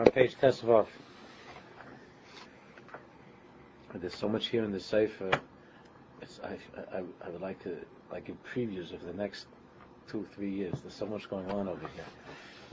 [0.00, 0.86] on page Tesvav.
[3.94, 5.30] There's so much here in the Sefer.
[6.22, 6.56] It's, I,
[6.96, 7.76] I, I would like to
[8.10, 9.46] like give previews of the next
[10.08, 10.80] two, three years.
[10.80, 12.04] There's so much going on over here.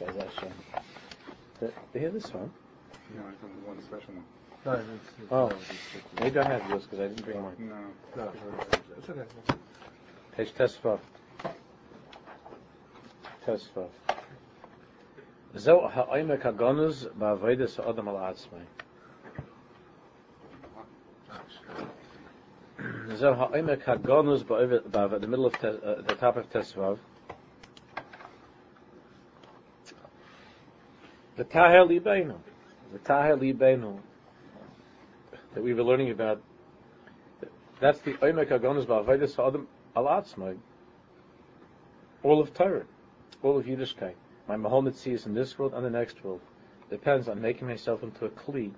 [0.08, 0.54] Guys, Hashem.
[1.60, 2.52] Did you hear this one?
[3.16, 4.24] No, I don't want a special one.
[4.66, 4.84] No, it's,
[5.22, 5.48] it's, Oh.
[5.48, 5.56] it's,
[5.96, 7.56] it's, Maybe I have yours because I didn't bring mine.
[8.16, 8.24] No.
[8.24, 8.32] no,
[8.98, 9.22] it's okay.
[10.36, 11.00] Page Tesvav.
[13.46, 13.90] Tesvav.
[15.55, 18.59] זהו העמק הגונוז בעבודת האדם על עצמי.
[23.07, 26.99] זהו העמק הגונוז בעבודת, the middle of te, uh, the top of Tesvav.
[31.37, 32.39] The Taher Libenu.
[32.93, 33.99] The Taher Libenu
[35.55, 36.41] that we were learning about.
[37.81, 40.57] That's the Oimek HaGonus Ba'avodas Ha'adam Al Atzmai.
[42.23, 42.85] All of Torah.
[43.43, 44.15] All of Yiddishkeit.
[44.48, 46.42] My Mahomet sees in this world and the next world.
[46.90, 48.72] Depends on making myself into a Kli.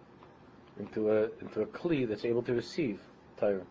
[0.79, 2.99] Into a, into a Kli that's able to receive
[3.37, 3.65] Torah.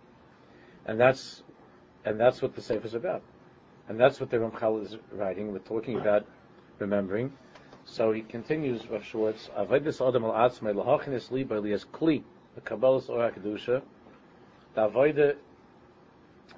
[0.87, 1.43] And that's,
[2.05, 3.23] and that's what the Sefer is about.
[3.89, 5.53] And that's what the Ramchal is writing.
[5.53, 6.25] We're talking about
[6.79, 7.33] remembering.
[7.85, 12.23] So he continues, Rav Schwartz, Avodas Adam al Atzmai Lahachinis Liba Lias Kli,
[12.55, 13.83] the Kabbalah's Ora Kedusha,
[14.75, 15.37] the Avodah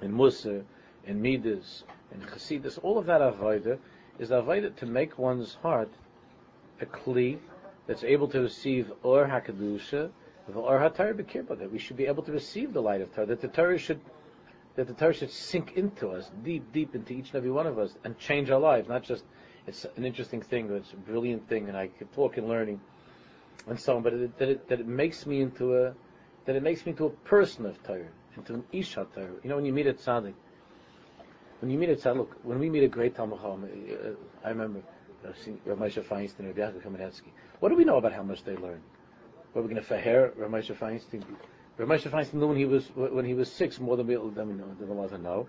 [0.01, 0.63] in Musa,
[1.05, 3.79] in Midas, in Chassidus, all of that Avodah
[4.19, 5.89] is the Avodah to make one's heart
[6.79, 7.39] a Kli
[7.87, 10.09] that's able to receive Or HaKedusha,
[10.53, 13.41] Or HaTorah B'Kirba, that we should be able to receive the light of Torah, that
[13.41, 14.01] the Torah should
[14.75, 17.77] that the Torah should sink into us, deep, deep into each and every one of
[17.77, 19.25] us, and change our lives, not just
[19.67, 22.79] it's an interesting thing, it's a brilliant thing, and I could talk in learning,
[23.67, 24.03] and so on.
[24.03, 25.93] But it, that, it, that it makes me into a
[26.45, 29.27] that it makes me into a person of Torah, into an Isha Torah.
[29.43, 30.33] You know, when you meet a tzaddik,
[31.61, 34.09] when you meet a tzaddik, when we meet a great Talmud uh,
[34.43, 34.81] I remember
[35.23, 35.31] uh,
[35.65, 37.29] Rav Moshe Feinstein, Rav Yaakov Kamenetsky.
[37.59, 38.81] What do we know about how much they learn?
[39.53, 41.23] Were we going to fair Rav Moshe Feinstein?
[41.77, 44.87] Rav Moshe Feinstein knew when he was when he was six more than we than
[44.87, 45.47] want to know.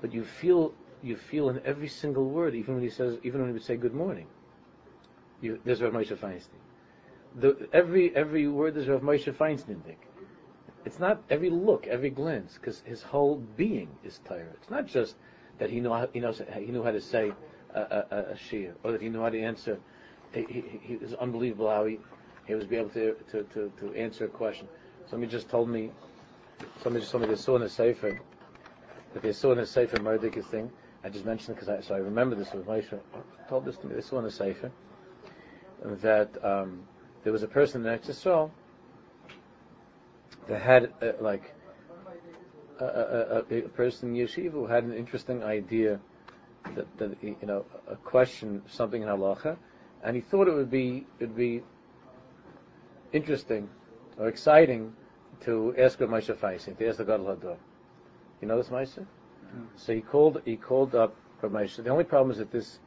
[0.00, 3.50] But you feel you feel in every single word, even when he says, even when
[3.50, 4.26] he would say good morning.
[5.40, 6.60] You, there's Rav Moshe Feinstein.
[7.36, 9.84] The, every every word is Rav Moshe Feinstein.
[9.86, 10.00] Dick.
[10.84, 14.46] It's not every look, every glance, because his whole being is Torah.
[14.54, 15.16] It's not just
[15.58, 17.32] that he know he knows he knew how to say
[17.74, 19.78] a, a, a, a shir, or that he knew how to answer.
[20.32, 21.98] He, he, he was unbelievable how he
[22.46, 24.66] he was be able to, to, to, to answer a question.
[25.08, 25.90] Somebody just told me,
[26.82, 28.18] somebody just told me they saw in a sefer
[29.14, 30.70] that they saw in a sefer Merdek's thing.
[31.04, 32.98] I just mentioned it because I so I remember this with Moshe
[33.48, 33.94] told this to me.
[33.94, 34.70] They saw in a sefer
[35.84, 36.82] that um,
[37.24, 38.14] there was a person in Eretz
[40.48, 41.54] that had uh, like
[42.80, 46.00] a, a, a, a person in yeshiva who had an interesting idea
[46.74, 49.56] that, that you know a question something in halacha,
[50.02, 51.62] and he thought it would be it'd be
[53.12, 53.68] interesting
[54.18, 54.92] or exciting
[55.40, 57.56] to ask Rav Moshe Feinstein, to ask the Gadol Hador.
[58.40, 59.04] You know this Moshe?
[59.76, 61.82] So he called he called up Rav Moshe.
[61.82, 62.78] The only problem is that this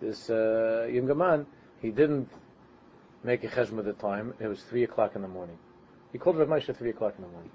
[0.00, 1.46] this uh, younger man
[1.80, 2.30] he didn't
[3.24, 4.34] make a chesm at the time.
[4.40, 5.58] It was three o'clock in the morning.
[6.12, 7.50] He called Rav Moshe at three o'clock in the morning.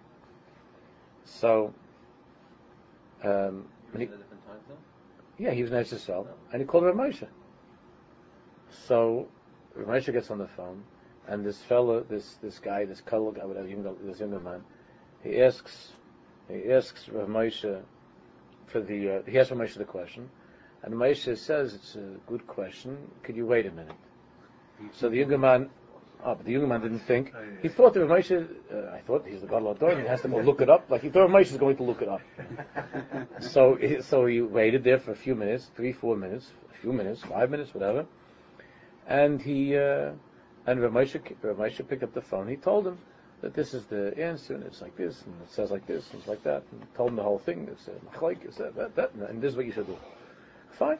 [1.25, 1.73] So
[3.23, 3.67] um,
[3.97, 4.09] he,
[5.37, 7.27] yeah, he was in Eretz Yisrael, and he called Rav Moshe.
[8.87, 9.27] So
[9.75, 10.83] Rav Moshe gets on the phone,
[11.27, 14.63] and this fellow, this this guy, this color guy, whatever, younger, this younger man,
[15.23, 15.93] he asks
[16.49, 17.81] he asks Rav Moshe
[18.67, 20.29] for the uh, he asks Rav Moshe the question,
[20.83, 22.97] and Moshe says it's a good question.
[23.23, 23.95] Could you wait a minute?
[24.93, 25.69] So the younger man,
[26.23, 27.33] oh, but the younger man didn't think.
[27.61, 30.39] He thought that Moshe, uh, I thought he's the God Lord, he has to go
[30.39, 30.89] look it up.
[30.89, 32.21] Like he thought Moshe is going to look it up.
[33.39, 36.93] so he, so he waited there for a few minutes, three, four minutes, a few
[36.93, 38.05] minutes, five minutes, whatever,
[39.07, 39.77] and he.
[39.77, 40.11] Uh,
[40.67, 42.47] and Rav Moshe picked up the phone.
[42.47, 42.99] He told him
[43.41, 46.19] that this is the answer, and it's like this, and it says like this, and
[46.19, 46.63] it's like that.
[46.71, 47.67] And told him the whole thing.
[47.71, 47.89] It's
[48.21, 49.97] like it's that, that, that, and this is what you should do.
[50.77, 50.99] Fine.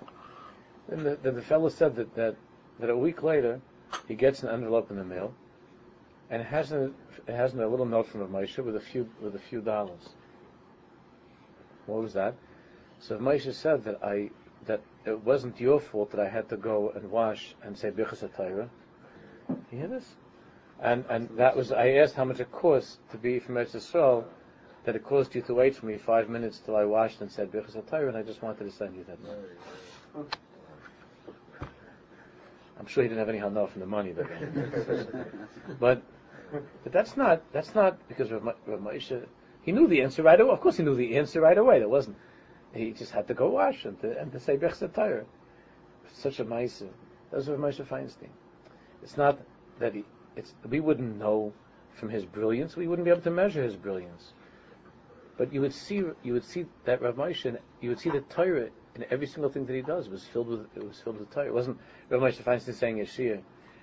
[0.89, 2.35] Then the, then the fellow said that, that
[2.79, 3.61] that a week later
[4.07, 5.33] he gets an envelope in the mail,
[6.29, 6.91] and it has a
[7.27, 10.09] it has a little note from Rav Moshe with a few with a few dollars.
[11.85, 12.35] What was that?
[12.99, 14.29] So Moshe said that I
[14.65, 18.27] that it wasn't your fault that I had to go and wash and say Birchas
[18.27, 18.69] HaTorah.
[19.71, 20.15] You hear this?
[20.79, 24.25] And and that was I asked how much it cost to be from Eretz Yisrael,
[24.85, 27.51] that it cost you to wait for me five minutes till I washed and said
[27.51, 30.27] Birchas HaTorah, and I just wanted to send you that money.
[32.81, 34.11] I'm sure he didn't have any hana from the money,
[35.79, 36.01] but
[36.83, 39.23] but that's not that's not because Rav, Rav Moshe
[39.61, 40.51] he knew the answer right away.
[40.51, 41.77] Of course, he knew the answer right away.
[41.77, 42.17] That wasn't.
[42.73, 45.25] He just had to go wash and to, and to say Birchas HaTorah.
[46.11, 46.89] Such a ma'aser.
[47.29, 48.29] That was Rav Moshe Feinstein.
[49.03, 49.39] It's not
[49.77, 50.03] that he,
[50.35, 51.53] it's, we wouldn't know
[51.93, 52.75] from his brilliance.
[52.75, 54.33] We wouldn't be able to measure his brilliance.
[55.37, 58.69] But you would see, you would see that Rav Moshe, you would see the Torah
[58.95, 61.47] in every single thing that he does was filled with, it was filled with Torah.
[61.47, 61.77] It wasn't
[62.09, 63.41] Rav Moshe Feinstein saying Yeshia,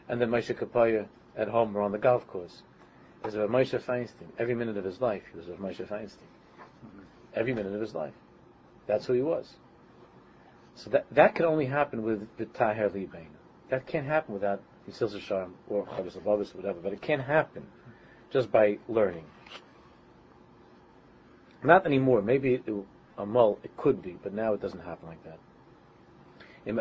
[0.09, 1.07] and then Moshe Kapaya
[1.37, 2.63] at home or on the golf course.
[3.21, 4.29] It was Rav Moshe Feinstein.
[4.39, 6.29] Every minute of his life, he was Rav Moshe Feinstein.
[7.35, 8.15] Every minute of his life.
[8.87, 9.55] That's who he was.
[10.75, 13.29] So that that can only happen with the Taher Libain.
[13.71, 17.67] That can't happen without Yisil Sharm or Chavis or whatever, but it can't happen
[18.31, 19.25] just by learning.
[21.63, 22.23] Not anymore.
[22.23, 22.65] Maybe it,
[23.19, 25.39] Uh, a mul, it could be, but now it doesn't happen like that.
[26.65, 26.77] If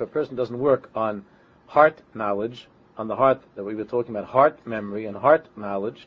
[0.00, 1.24] a person doesn't work on
[1.66, 6.06] heart knowledge, on the heart that we were talking about, heart memory and heart knowledge,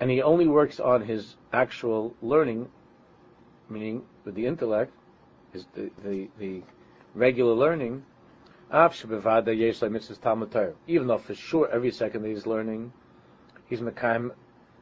[0.00, 2.68] and he only works on his actual learning,
[3.68, 4.92] meaning with the intellect,
[5.52, 6.62] his, the, the, the
[7.14, 8.02] regular learning,
[10.86, 12.92] even though for sure every second that he's learning,
[13.70, 14.32] he's mekayim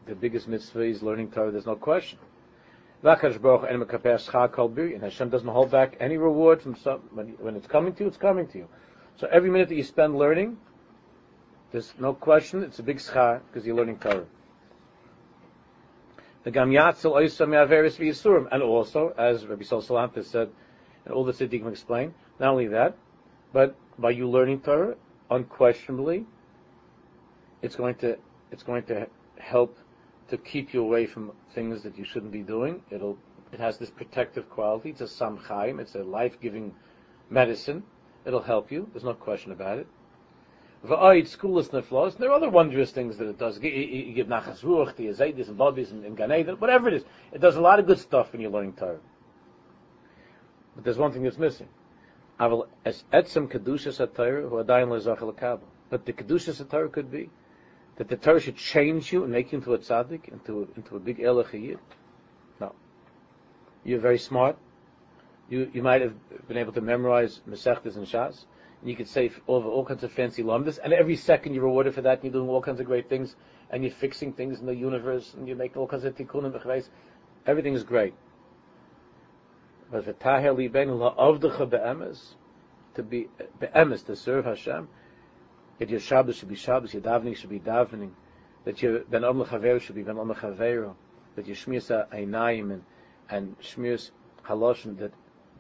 [0.09, 2.19] the biggest mitzvah, he's learning Torah, there's no question.
[3.03, 3.21] And
[5.03, 8.17] Hashem doesn't hold back any reward from some, when, when it's coming to you, it's
[8.17, 8.67] coming to you.
[9.17, 10.57] So every minute that you spend learning,
[11.71, 14.25] there's no question, it's a big schar because you're learning Torah.
[16.45, 16.57] And
[18.63, 20.49] also, as Rabbi Sol Salantis said,
[21.05, 22.97] and all the Siddiqim explain, not only that,
[23.53, 24.95] but by you learning Torah,
[25.31, 26.25] unquestionably,
[27.61, 28.17] it's going to
[28.51, 29.07] it's going to
[29.39, 29.79] help
[30.29, 32.83] to keep you away from things that you shouldn't be doing.
[32.91, 33.19] It'll
[33.53, 34.91] it has this protective quality.
[34.91, 35.81] It's a samchaim.
[35.81, 36.75] It's a life-giving
[37.31, 37.83] medicine.
[38.27, 38.89] It'll help you.
[38.93, 39.87] There's no question about it.
[40.85, 42.19] V'ayit schoolless neflos.
[42.19, 43.59] There are other wondrous things that it does.
[43.61, 47.05] You give nachas ruach, the azayis and bodies and, and whatever it is.
[47.33, 49.01] It does a lot of good stuff when you're learning Torah.
[50.75, 51.69] But there's one thing that's missing.
[52.39, 52.93] But the
[56.13, 57.31] kedushas HaTorah could be
[57.99, 61.01] that the Torah should change you and make you into a tzaddik, into into a
[61.01, 61.79] big elachiyid.
[62.61, 62.75] No.
[63.85, 64.57] You're very smart.
[65.49, 66.15] You, you might have
[66.49, 68.45] been able to memorize Masechtas and Shas
[68.81, 71.95] and you could say over all kinds of fancy lumdas, and every second you're rewarded
[71.95, 73.35] for that, and you're doing all kinds of great things,
[73.71, 76.89] and you're fixing things in the universe, and you make all kinds of tikkunim v'chveis.
[77.47, 78.15] Everything is great.
[79.91, 80.05] But
[82.95, 83.29] to be
[83.61, 84.89] be'emes, to serve Hashem,
[85.79, 88.11] that your Shabbos should be Shabbos, your davening should be davening,
[88.65, 89.45] that your ben om
[89.81, 92.85] should be ben om that your shmiras einayim and,
[93.31, 94.11] and shmiras
[94.45, 95.13] haloshin, that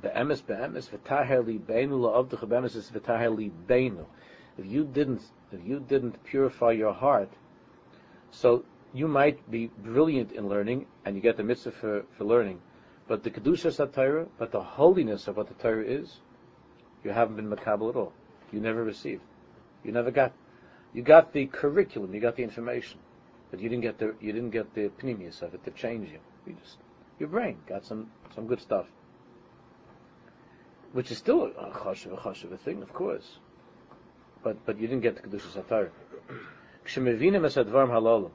[0.02, 4.04] be'emes be'emes v'taher libeinu la'avducha be'emes is v'taher libeinu.
[4.56, 5.22] If you didn't,
[5.52, 7.30] if you didn't purify your heart,
[8.30, 12.60] so you might be brilliant in learning, and you get the mitzvah for, for learning,
[13.06, 16.20] but the kedusha Torah, but the holiness of what the Torah is,
[17.04, 18.12] you haven't been makabel at all.
[18.50, 19.22] You never received.
[19.84, 20.32] You never got.
[20.94, 22.98] You got the curriculum, you got the information,
[23.50, 26.19] but you didn't get the you didn't get the pneumius of it to change you.
[26.46, 26.78] You just
[27.19, 28.86] your brain got some some good stuff
[30.92, 33.38] which is still a chashuv, a chashuv a thing, of course.
[34.42, 35.90] But but you didn't get the kedusha satar.
[36.84, 38.30] Kshemivinim es halalim.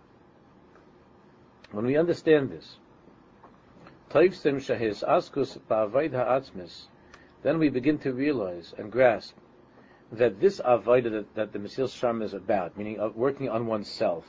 [1.72, 2.78] When we understand this,
[7.42, 9.36] then we begin to realize and grasp
[10.12, 14.26] that this avodah that, that the Mesillas Yesharim is about, meaning uh, working on oneself,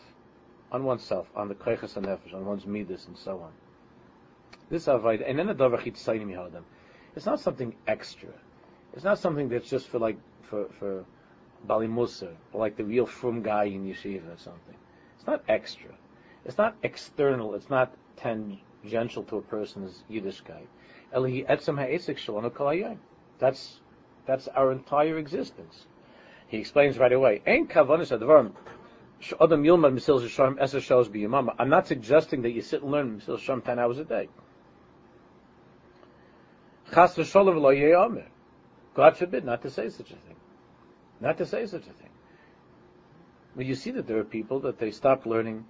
[0.72, 3.52] on oneself, on the koiches and nefesh, on one's midas and so on.
[4.70, 6.62] This avodah, and then the davar chitzayim yahadam.
[7.16, 8.30] It's not something extra.
[8.94, 11.04] It's not something that's just for like for for
[11.66, 14.76] Bali Musa, like the real frum guy in yeshiva or something.
[15.16, 15.90] It's not extra.
[16.44, 17.54] It's not external.
[17.54, 20.66] It's not tangential to a person's Yiddishkeit.
[23.38, 23.80] That's
[24.26, 25.86] that's our entire existence.
[26.48, 27.42] He explains right away.
[27.46, 27.68] I'm
[31.68, 34.28] not suggesting that you sit and learn Mesillas Yesharim ten hours a day.
[38.94, 40.36] God forbid not to say such a thing.
[41.20, 42.10] Not to say such a thing.
[43.56, 45.64] But you see that there are people that they stop learning,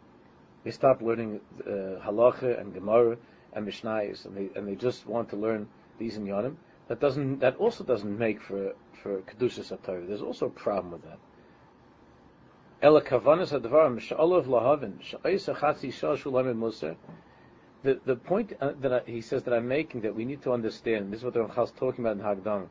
[0.64, 3.16] they stop learning uh, halacha and gemara
[3.52, 5.68] and mishnayos, and they and they just want to learn
[5.98, 6.56] these in yonim.
[6.88, 7.38] That doesn't.
[7.40, 10.06] That also doesn't make for for kedusha satar.
[10.06, 11.18] There's also a problem with that.
[12.82, 16.96] Ela kavanas advarim sha'olav lahavin sha'isa chatzi shal shulam muser
[17.84, 20.52] the, the point uh, that I, he says that I'm making that we need to
[20.52, 22.68] understand, this is what the Ramchal is talking about in Hagdam,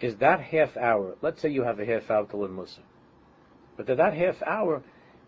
[0.00, 2.80] is that half hour, let's say you have a half hour to learn Musa,
[3.76, 4.82] but that, that half hour,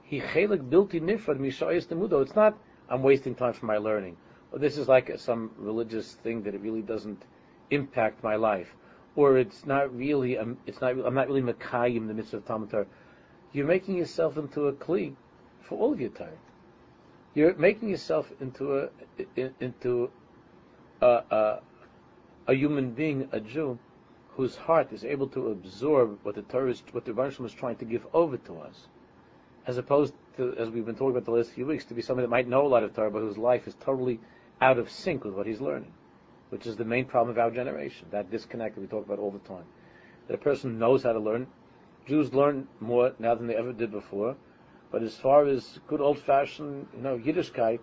[0.04, 2.56] he chelik bilti nifrad mishayis temudo, it's not,
[2.88, 4.16] I'm wasting time for my learning,
[4.52, 7.22] or this is like some religious thing that it really doesn't
[7.72, 8.74] impact my life,
[9.16, 12.86] or it's not really, um, it's not, I'm not really Makayim, the mitzvah of Talmud
[13.52, 15.14] you're making yourself into a kli
[15.60, 16.38] for all of your time.
[17.34, 18.88] You're making yourself into a,
[19.60, 20.10] into
[21.00, 21.60] a, a,
[22.46, 23.78] a human being, a Jew,
[24.36, 27.76] whose heart is able to absorb what the Torah is, what the Rebbe is trying
[27.76, 28.86] to give over to us,
[29.66, 32.24] as opposed to, as we've been talking about the last few weeks, to be somebody
[32.24, 34.18] that might know a lot of Torah, but whose life is totally
[34.60, 35.92] out of sync with what he's learning,
[36.52, 39.30] which is the main problem of our generation, that disconnect that we talk about all
[39.30, 39.64] the time.
[40.28, 41.46] That a person knows how to learn.
[42.06, 44.36] Jews learn more now than they ever did before,
[44.90, 47.78] but as far as good old-fashioned, you know, Yiddishkeit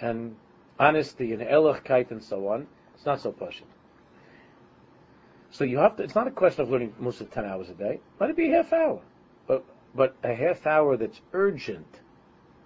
[0.00, 0.34] and
[0.78, 3.66] honesty and Elochkeit and so on, it's not so pushing.
[5.50, 8.00] So you have to, it's not a question of learning Musa 10 hours a day.
[8.18, 9.02] Let it be a half hour.
[9.46, 12.00] But, but a half hour that's urgent,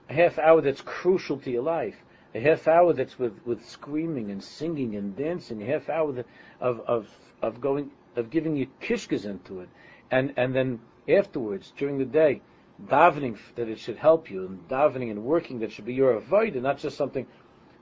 [0.08, 1.96] a half hour that's crucial to your life,
[2.34, 6.26] a half hour that's with, with screaming and singing and dancing, a half hour that,
[6.60, 7.08] of, of,
[7.42, 9.68] of going, of giving you kishkas into it.
[10.10, 12.42] And, and then afterwards, during the day,
[12.84, 16.54] davening that it should help you, and davening and working that should be your avoid,
[16.54, 17.26] and not just something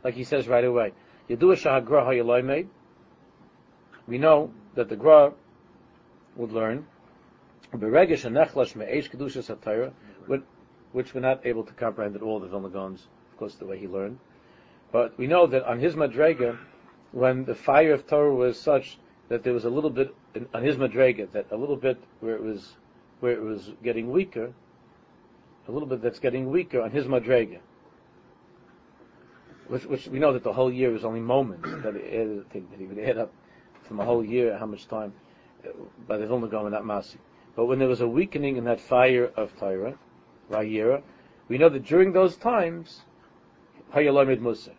[0.02, 0.92] like he says right away.
[1.28, 2.68] You do a shahagra made.
[4.06, 5.32] We know that the Gra
[6.36, 6.86] would learn,
[7.72, 8.36] but regish and
[10.92, 13.78] which we're not able to comprehend at all, the Vilna Gaon's, of course, the way
[13.78, 14.18] he learned.
[14.94, 16.56] But we know that on his Madrega,
[17.10, 18.96] when the fire of Torah was such
[19.28, 20.14] that there was a little bit
[20.54, 22.76] on his Madrega, that a little bit where it was
[23.18, 24.52] where it was getting weaker,
[25.66, 27.58] a little bit that's getting weaker on his Madrega.
[29.66, 32.84] Which, which we know that the whole year was only moments that, added, that he
[32.84, 33.32] would add up
[33.88, 35.12] from a whole year, how much time,
[35.66, 35.70] uh,
[36.06, 37.16] by the Gaon and that Masi.
[37.56, 39.98] But when there was a weakening in that fire of Torah,
[40.52, 41.02] Vayira,
[41.48, 43.00] we know that during those times,
[43.92, 44.70] Hayalamid Musa.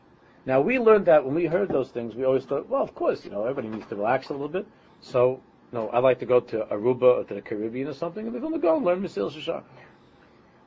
[0.45, 3.25] Now we learned that when we heard those things, we always thought, well, of course,
[3.25, 4.67] you know, everybody needs to relax a little bit.
[5.01, 8.27] So, you know, I like to go to Aruba or to the Caribbean or something,
[8.27, 9.63] and the Vilna Gaon learn Mesillas Yesharim.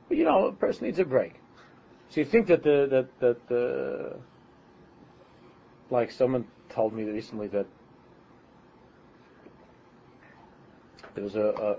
[0.08, 1.34] But you know, a person needs a break.
[2.10, 4.16] So you think that the that that the
[5.90, 7.66] like someone told me recently that
[11.14, 11.76] there was a,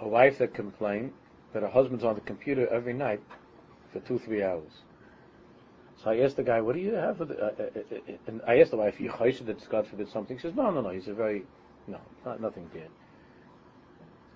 [0.00, 1.12] a, a wife that complained
[1.52, 3.20] that her husband's on the computer every night
[3.92, 4.70] for two three hours.
[6.02, 8.16] So I asked the guy, "What do you have?" For the, uh, uh, uh, uh
[8.26, 10.80] and I asked the wife, "You chayshed that God forbid something?" She says, "No, no,
[10.80, 10.88] no.
[10.90, 11.44] He's a very
[11.86, 12.88] no, not nothing bad."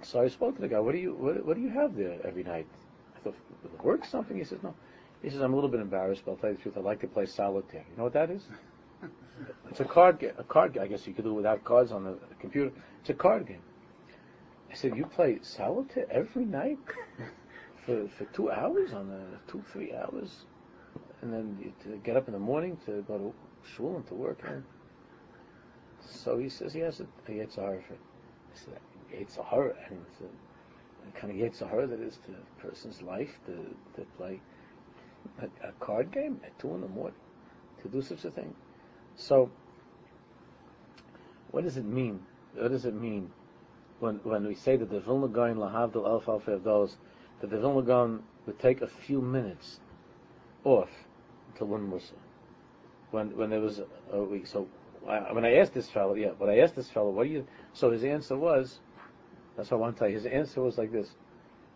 [0.02, 0.78] So I spoke to the guy.
[0.80, 2.66] What do you what, what do you have there every night?
[3.16, 3.34] I thought,
[3.82, 4.36] work something.
[4.36, 4.74] He says, "No."
[5.22, 6.76] He says, "I'm a little bit embarrassed, but I'll tell you the truth.
[6.76, 7.86] I like to play solitaire.
[7.90, 8.42] You know what that is?
[9.70, 10.34] it's a card game.
[10.36, 10.82] A card game.
[10.82, 12.72] I guess you could do it without cards on the computer.
[13.00, 13.62] It's a card game."
[14.70, 16.78] I said, "You play solitaire every night
[17.86, 20.44] for for two hours on a two three hours,
[21.24, 23.34] and then to get up in the morning to go to
[23.74, 24.62] shul and to work." And
[26.00, 27.96] so he says he has a, a Yetzirah for.
[28.54, 28.78] Said,
[29.12, 33.52] Yetzirah, and it's a, a kind of Yetzirah that is to a person's life to
[33.96, 34.40] to play
[35.40, 37.18] a, a card game at two in the morning
[37.82, 38.54] to do such a thing.
[39.16, 39.50] So,
[41.50, 42.20] what does it mean?
[42.54, 43.30] What does it mean
[44.00, 46.96] when when we say that the Vilna Gaon lahavdil alf those
[47.40, 49.80] that the Vilna Gaon would take a few minutes
[50.64, 50.90] off
[51.56, 52.14] to learn Musa.
[53.10, 53.80] When when there was
[54.12, 54.66] a week, so
[55.08, 57.46] I, when I asked this fellow, yeah, when I asked this fellow, what do you?
[57.72, 58.80] So his answer was,
[59.56, 60.14] that's what I want to tell you.
[60.14, 61.14] His answer was like this: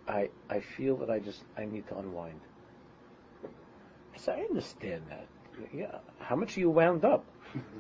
[0.08, 2.40] I I feel that I just I need to unwind.
[4.14, 5.26] I said, I understand that.
[5.72, 7.24] Yeah, how much are you wound up?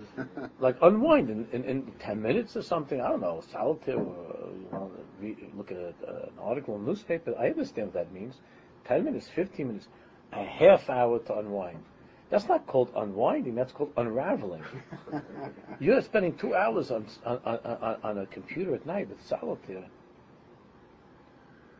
[0.60, 3.00] like unwind in, in, in, 10 minutes or something.
[3.00, 4.90] I don't know, solitaire, or, you know,
[5.20, 7.34] read, look at a, uh, an article in a newspaper.
[7.38, 8.40] I understand what that means.
[8.86, 9.88] 10 minutes, 15 minutes,
[10.32, 11.82] a half hour to unwind.
[12.30, 14.62] That's not called unwinding, that's called unraveling.
[15.80, 19.86] You're spending two hours on, on, on, on a computer at night with solitaire.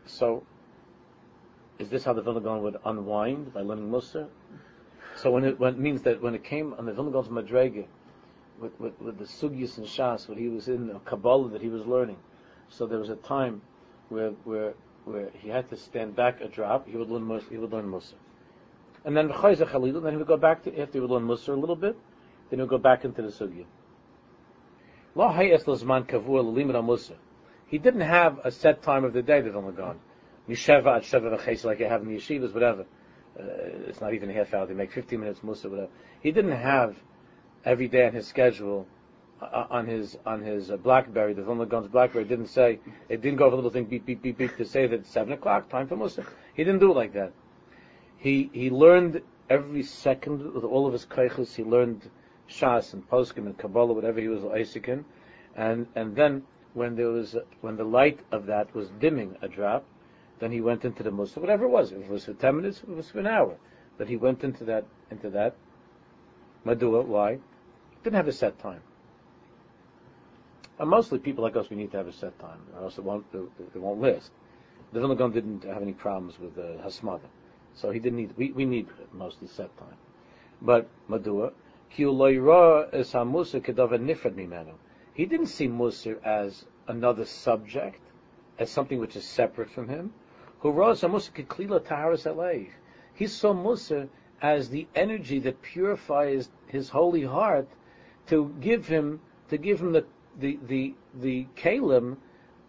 [0.07, 0.43] So,
[1.79, 4.29] is this how the Vilna Gaon would unwind by learning Musa?
[5.17, 7.85] So when it, when it means that when it came on the Vilna Gaon's Madrege,
[8.59, 11.69] with, with, with, the Sugyas and Shas, what he was in, the Kabbalah that he
[11.69, 12.17] was learning,
[12.69, 13.61] so there was a time
[14.09, 14.75] where where
[15.05, 16.89] where he had to stand back a drop.
[16.89, 17.47] He would learn Musa.
[17.51, 18.15] He would learn Musa,
[19.09, 19.67] and then Chayza
[20.03, 21.97] Then he would go back to after he would learn Musa a little bit.
[22.51, 23.65] Then he would go back into the Sugya.
[25.15, 27.15] La Hayes Lazman Kavur Musa.
[27.67, 29.99] He didn't have a set time of the day that Vilna Gaon.
[30.49, 32.85] Yesheva at Sheva like you have in the yeshivas, whatever
[33.39, 33.45] uh,
[33.87, 35.89] it's not even a half hour, they make 15 minutes musa, whatever.
[36.21, 36.97] He didn't have
[37.65, 38.87] every day on his schedule,
[39.41, 43.39] uh, on his on his uh, BlackBerry, the Vilna Gaon's BlackBerry didn't say, it didn't
[43.39, 45.87] go over a little thing, beep, beep, beep, beep, to say that 7 o'clock, time
[45.87, 46.27] for musa.
[46.55, 47.33] He didn't do it like that.
[48.19, 52.11] He, he learned every second with all of his kaichus, he learned
[52.49, 54.89] Shas and Poskim and Kabbalah, whatever he was Isaac
[55.59, 56.45] and and then
[56.75, 59.85] when there was when the light of that was dimming a drop,
[60.39, 61.91] then he went into the musa, whatever it was.
[61.91, 63.57] If it was for ten minutes, it was for an hour,
[63.97, 65.57] but he went into that into that.
[66.65, 67.39] Madua, why?
[68.05, 68.83] Didn't have a set time.
[70.79, 73.05] And mostly people like us, we need to have a set time, or else it
[73.05, 74.31] won't it, won't last.
[74.93, 77.29] The Vilna didn't have any problems with uh, hasmada,
[77.75, 78.35] so he didn't need.
[78.37, 79.97] We, we need mostly set time.
[80.61, 81.53] But Madua.
[81.91, 82.67] He didn't
[85.47, 87.99] see Musar as another subject,
[88.59, 90.13] as something which is separate from him.
[90.63, 90.69] He
[93.27, 94.09] saw Musar
[94.43, 97.69] as the energy that purifies his holy heart
[98.27, 100.05] to give him to give him the
[100.39, 102.19] the the the kalim,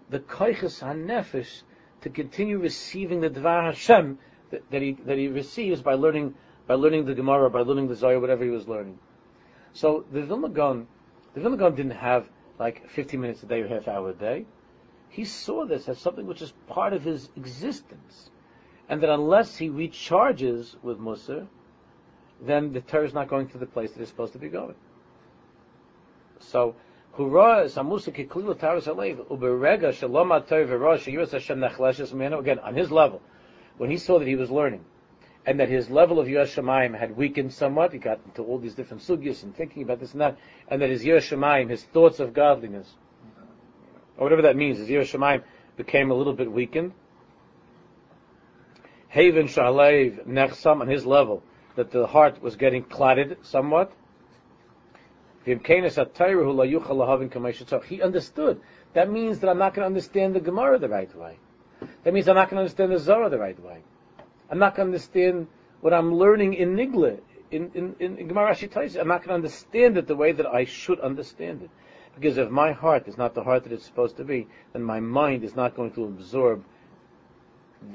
[0.09, 1.63] the koiches hanefesh,
[2.01, 4.17] to continue receiving the Dvar Hashem
[4.51, 6.35] that, he that he receives by learning
[6.67, 8.99] by learning the Gemara, by learning the Zohar, whatever he was learning.
[9.73, 10.87] So the Vilna Gaon,
[11.33, 12.29] the Vilna Gaon didn't have
[12.59, 14.45] like 15 minutes a day or half hour a day.
[15.09, 18.29] He saw this as something which is part of his existence.
[18.87, 21.47] And that unless he recharges with Musar,
[22.41, 24.75] then the Torah is not going to the place that it's supposed to be going.
[26.39, 26.75] So.
[27.17, 27.69] Again,
[32.59, 33.21] on his level,
[33.79, 34.83] when he saw that he was learning,
[35.45, 38.75] and that his level of Yiras Shemayim had weakened somewhat, he got into all these
[38.75, 42.19] different sugyas and thinking about this and that, and that his Yiras Shemayim, his thoughts
[42.19, 42.91] of godliness,
[44.17, 45.43] or whatever that means, his Yiras Shemayim
[45.77, 46.91] became a little bit weakened.
[49.07, 51.41] Haven Shalev Nechsam on his level,
[51.77, 53.93] that the heart was getting clotted somewhat.
[55.45, 56.11] He understood.
[58.93, 61.37] That means that I'm not going to understand the Gemara the right way.
[62.03, 63.81] That means I'm not going to understand the Zohar the right way.
[64.49, 65.47] I'm not going to understand
[65.81, 67.19] what I'm learning in Nigla,
[67.51, 68.99] in, in, in, in Gemara Ashitaisi.
[68.99, 71.69] I'm not going to understand it the way that I should understand it.
[72.15, 74.99] Because if my heart is not the heart that it's supposed to be, then my
[74.99, 76.63] mind is not going to absorb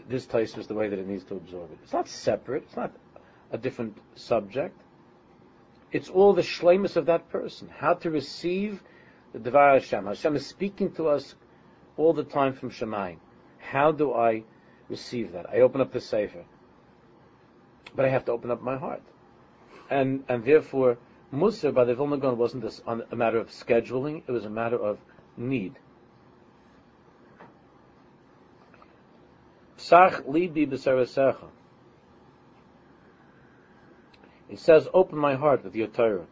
[0.08, 1.78] this Taisus the way that it needs to absorb it.
[1.82, 2.62] It's not separate.
[2.64, 2.92] It's not
[3.52, 4.80] a different subject.
[5.92, 7.68] It's all the shlemus of that person.
[7.68, 8.82] How to receive
[9.32, 10.06] the Devar Hashem.
[10.06, 11.34] Hashem is speaking to us
[11.96, 13.18] all the time from Shemayim.
[13.74, 14.44] How do I
[14.88, 15.50] receive that?
[15.50, 16.44] I open up the Sefer.
[17.96, 19.02] But I have to open up my heart.
[19.90, 20.96] And, and therefore,
[21.32, 24.48] Musa by the Vilna Gaon wasn't this, on a matter of scheduling, it was a
[24.48, 24.98] matter of
[25.36, 25.74] need.
[29.76, 31.48] Psach libi b'sarasecha.
[34.50, 36.26] It says, open my heart with your Torah.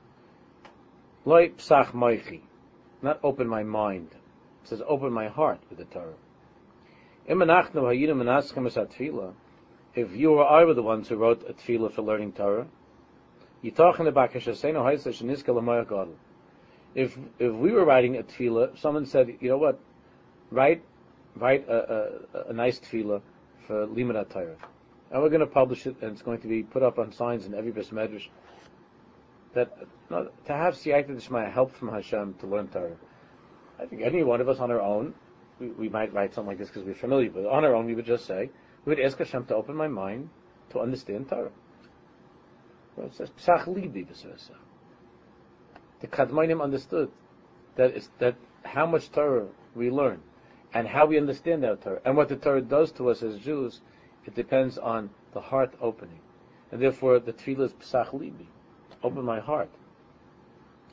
[1.25, 2.43] Loi psach moichi.
[3.03, 4.11] Not open my mind.
[4.63, 6.22] It says, open my heart with the Torah.
[7.29, 7.39] If
[10.17, 12.67] you or I were the ones who wrote a tefillah for learning Torah,
[13.63, 13.79] if
[17.39, 19.79] if we were writing a tefillah, someone said, you know what,
[20.51, 20.83] write
[21.37, 23.23] write a, a, a nice tefillah
[23.67, 24.57] for Limud Torah
[25.13, 27.45] and we're going to publish it, and it's going to be put up on signs
[27.45, 28.29] in every bris medrash.
[29.53, 29.77] That
[30.09, 32.97] to have siyata d'shmaya help from Hashem to learn Torah.
[33.79, 35.15] I think any one of us on our own,
[35.63, 37.49] we, we might write something like this because we're familiar with it.
[37.49, 38.51] On our own, we would just say,
[38.85, 40.29] we would ask Hashem to open my mind
[40.71, 41.53] to understand Torah.
[42.97, 44.07] Well, it says psach libi
[46.01, 47.11] The Kadmonim understood
[47.77, 50.21] that it's, that how much Torah we learn,
[50.75, 53.81] and how we understand that Torah, and what the Torah does to us as Jews
[54.25, 56.21] it depends on the heart opening.
[56.71, 58.47] And therefore, the tefillah is psach libi.
[59.03, 59.71] Open my heart.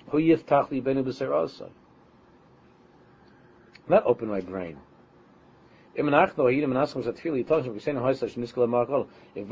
[0.10, 1.70] Hu yiftach li benu b'serosai.
[3.90, 4.78] Not open my brain.
[5.96, 6.12] If we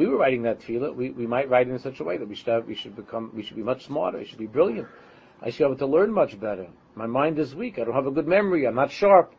[0.06, 2.36] were writing that tefillah, we, we might write it in such a way that we
[2.36, 4.88] should have, we should become, we should be much smarter, we should be brilliant.
[5.42, 6.68] I should be able to learn much better.
[6.96, 7.80] My mind is weak.
[7.80, 8.68] I don't have a good memory.
[8.68, 9.34] I'm not sharp.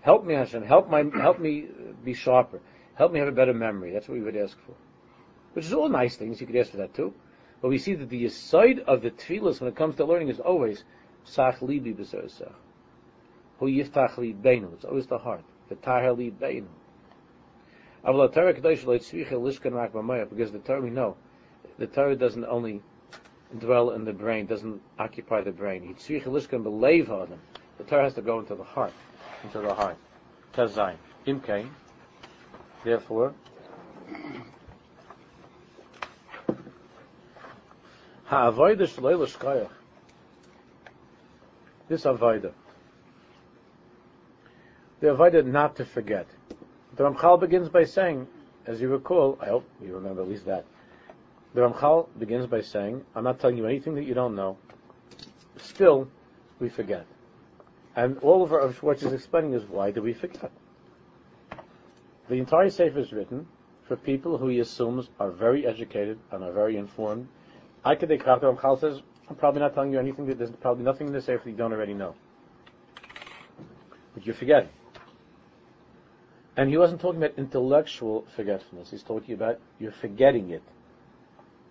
[0.00, 0.64] Help me, Hashem.
[0.64, 1.68] Help my, help me
[2.04, 2.60] be sharper.
[2.94, 3.92] Help me have a better memory.
[3.92, 4.74] That's what we would ask for.
[5.52, 6.40] Which is all nice things.
[6.40, 7.14] You could ask for that too.
[7.62, 10.40] But we see that the side of the tefillas when it comes to learning is
[10.40, 10.84] always
[11.24, 12.52] sach libi b'sarasach.
[13.60, 14.72] Hu yiftach li beinu.
[14.72, 15.44] It's always the heart.
[15.68, 16.66] The tahar li beinu.
[18.02, 18.32] Because
[20.52, 21.16] the Torah we know,
[21.76, 22.80] the Torah doesn't only
[23.58, 25.94] dwell in the brain, doesn't occupy the brain.
[25.94, 28.94] The Torah has to go into the heart,
[29.44, 29.98] into the heart.
[30.54, 30.96] Tazayin.
[31.26, 31.68] Imkain.
[32.82, 33.34] Therefore,
[38.24, 39.68] ha'avoida shleil shkayach.
[41.88, 42.54] This avoida.
[45.00, 46.26] The avoida not to forget.
[46.96, 48.26] The Ramchal begins by saying,
[48.66, 50.66] as you recall, I hope you remember at least that.
[51.54, 54.58] The Ramchal begins by saying, I'm not telling you anything that you don't know.
[55.56, 56.08] Still,
[56.58, 57.06] we forget.
[57.96, 60.52] And all of our, what she's explaining is why do we forget?
[62.28, 63.46] The entire Sefer is written
[63.88, 67.26] for people who he assumes are very educated and are very informed.
[67.84, 71.12] I could Chal says, I'm probably not telling you anything that there's probably nothing in
[71.12, 72.14] the Sefer that you don't already know.
[74.14, 74.68] But you're forgetting.
[76.56, 78.90] And he wasn't talking about intellectual forgetfulness.
[78.90, 80.62] He's talking about you're forgetting it.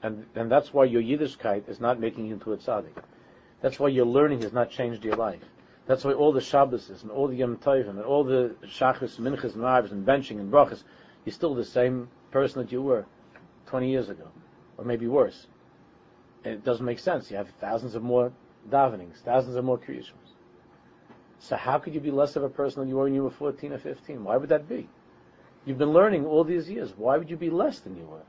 [0.02, 3.04] And, and that's why your Yiddishkeit is not making you into a tzaddik.
[3.62, 5.44] That's why your learning has not changed your life.
[5.86, 9.56] That's why all the Shabbases and all the Yom Tovim and all the Shachris, Minchas,
[9.56, 10.84] and Ma'avs and benching and Brachas,
[11.26, 13.06] you're still the same person that you were
[13.66, 14.28] 20 years ago,
[14.78, 15.48] or maybe worse.
[16.46, 17.30] And it doesn't make sense.
[17.30, 18.32] You have thousands of more
[18.70, 20.29] davenings, thousands of more kriyashmas.
[21.40, 23.30] So how could you be less of a person than you were when you were
[23.30, 24.24] 14 or 15?
[24.24, 24.90] Why would that be?
[25.66, 26.94] You've been learning all these years.
[26.98, 28.24] Why would you be less than you were?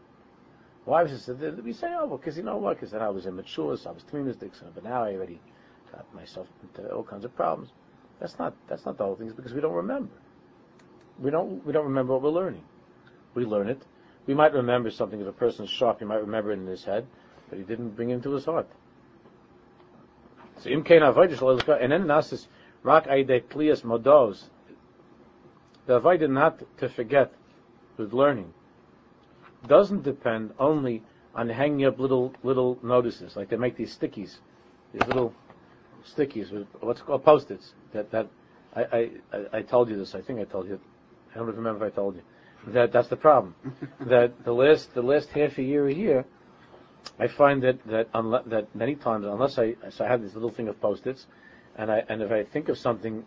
[0.84, 1.64] Why was it?
[1.64, 2.76] We say, oh, well, because you know what?
[2.76, 5.40] Because then I was immature, so I was optimistic, but now I already
[5.92, 7.70] got myself into all kinds of problems.
[8.20, 9.26] That's not that's not the whole thing.
[9.26, 10.12] It's because we don't remember.
[11.18, 12.62] We don't we don't remember what we're learning.
[13.34, 13.82] We learn it.
[14.26, 15.98] We might remember something if a person's sharp.
[15.98, 17.06] He might remember it in his head,
[17.48, 18.68] but he didn't bring it into his heart.
[20.58, 22.46] So im kein and then nasis
[22.82, 24.48] rak aide klias modos.
[25.86, 27.32] The avoid not to forget
[27.96, 28.52] with learning
[29.66, 31.02] doesn't depend only
[31.34, 34.38] on hanging up little little notices, like they make these stickies,
[34.92, 35.34] these little
[36.04, 37.74] stickies with what's called post-its.
[37.92, 38.28] That that
[38.74, 39.10] I, I,
[39.52, 40.14] I told you this.
[40.14, 40.80] I think I told you.
[41.34, 42.22] I don't remember if I told you.
[42.68, 43.54] That that's the problem.
[44.00, 46.24] that the last the last half a year a year,
[47.18, 50.50] I find that that unle- that many times unless I so I have this little
[50.50, 51.26] thing of post-its,
[51.80, 53.24] and I and if I think of something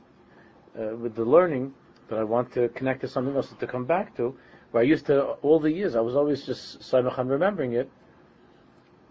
[0.79, 1.73] uh, with the learning
[2.09, 4.35] that I want to connect to something else to come back to,
[4.71, 7.89] where I used to all the years I was always just Simach remembering it.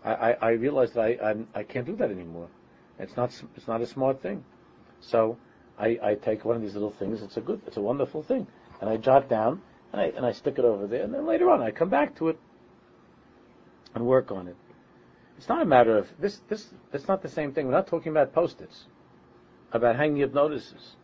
[0.04, 2.48] I, I, I realized that I, I I can't do that anymore.
[2.98, 4.44] It's not it's not a smart thing.
[5.00, 5.36] So
[5.76, 7.22] I, I take one of these little things.
[7.22, 8.46] It's a good, it's a wonderful thing,
[8.80, 9.60] and I jot down
[9.92, 12.14] and I and I stick it over there, and then later on I come back
[12.18, 12.38] to it
[13.94, 14.56] and work on it.
[15.36, 16.40] It's not a matter of this.
[16.48, 17.66] This it's not the same thing.
[17.66, 18.84] We're not talking about post-its,
[19.72, 20.96] about hanging up notices.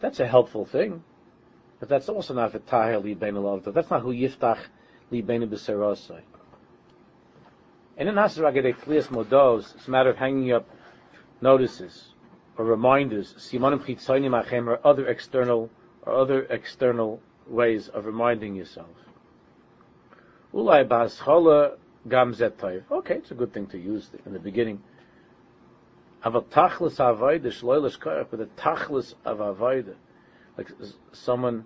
[0.00, 1.02] That's a helpful thing,
[1.78, 3.14] but that's also not v'tahel li
[3.72, 4.60] That's not who yiftach
[5.10, 6.22] li bein b'serosai.
[7.96, 10.66] And in Hasaragade Klias Modos, it's a matter of hanging up
[11.42, 12.14] notices
[12.56, 15.70] or reminders, simanim chitzonim achem, or other external
[16.02, 18.88] or other external ways of reminding yourself.
[20.54, 21.76] Ulai baschola
[22.08, 22.34] gam.
[22.90, 24.82] Okay, it's a good thing to use in the beginning.
[26.24, 29.94] Aval tachlis avoida shloilish koyach, with a tachlis of avoida.
[30.58, 30.68] Like
[31.12, 31.64] someone,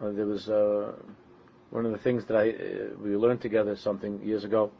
[0.00, 0.92] uh, there was uh,
[1.70, 4.70] one of the things that I uh, we learned together something years ago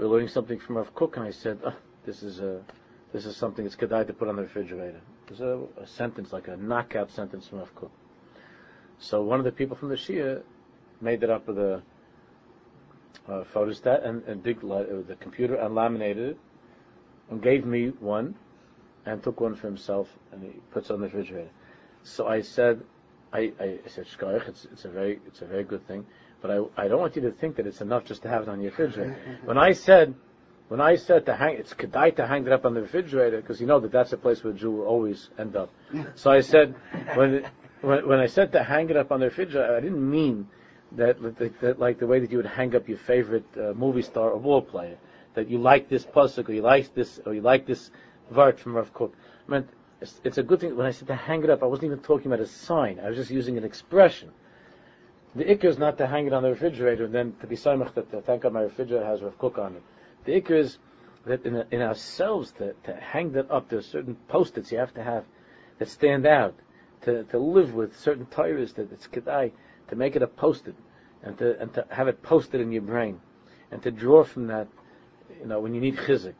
[0.00, 1.74] we were learning something from Rav Kook, and I said, oh,
[2.06, 2.62] "This is a,
[3.12, 6.32] this is something that's kedai to put on the refrigerator." It was a, a, sentence,
[6.32, 7.90] like a knockout sentence from Rav Kook.
[8.98, 10.42] So one of the people from the Shia
[11.02, 11.82] made it up with a,
[13.28, 16.38] a photostat and, and big uh, the computer and laminated it,
[17.30, 18.34] and gave me one,
[19.06, 21.50] and took one for himself, and he puts on the refrigerator.
[22.02, 22.82] So I said,
[23.32, 26.04] I, I said, Shkoich, it's, it's a very, it's a very good thing.
[26.42, 28.48] But I, I don't want you to think that it's enough just to have it
[28.48, 29.16] on your refrigerator.
[29.44, 30.14] when I said,
[30.68, 33.60] when I said to hang, it's kedai to hang it up on the refrigerator because
[33.60, 35.70] you know that that's a place where a Jew will always end up.
[36.14, 36.74] So I said,
[37.14, 37.44] when,
[37.80, 40.48] when, when I said to hang it up on the refrigerator, I didn't mean
[40.92, 44.02] that, that, that like the way that you would hang up your favorite uh, movie
[44.02, 44.96] star or ball player.
[45.34, 47.90] That you like this pasuk or you like this or you like this
[48.32, 49.12] vart from Rav Kook.
[49.46, 49.68] I meant
[50.00, 50.76] it's, it's a good thing.
[50.76, 52.98] When I said to hang it up, I wasn't even talking about a sign.
[52.98, 54.30] I was just using an expression.
[55.34, 57.94] The ikr is not to hang it on the refrigerator and then to be samach
[57.94, 59.82] that the thank God my refrigerator has Rav Kook on it.
[60.24, 60.78] The ikr is
[61.26, 63.68] that in, in ourselves to, to hang that up.
[63.68, 65.24] There's certain post-its you have to have
[65.78, 66.54] that stand out.
[67.02, 69.52] To, to live with certain tires that it's kedai
[69.88, 70.74] to make it a post-it
[71.22, 73.20] and to and to have it posted in your brain
[73.70, 74.68] and to draw from that.
[75.38, 76.34] You know when you need chizik.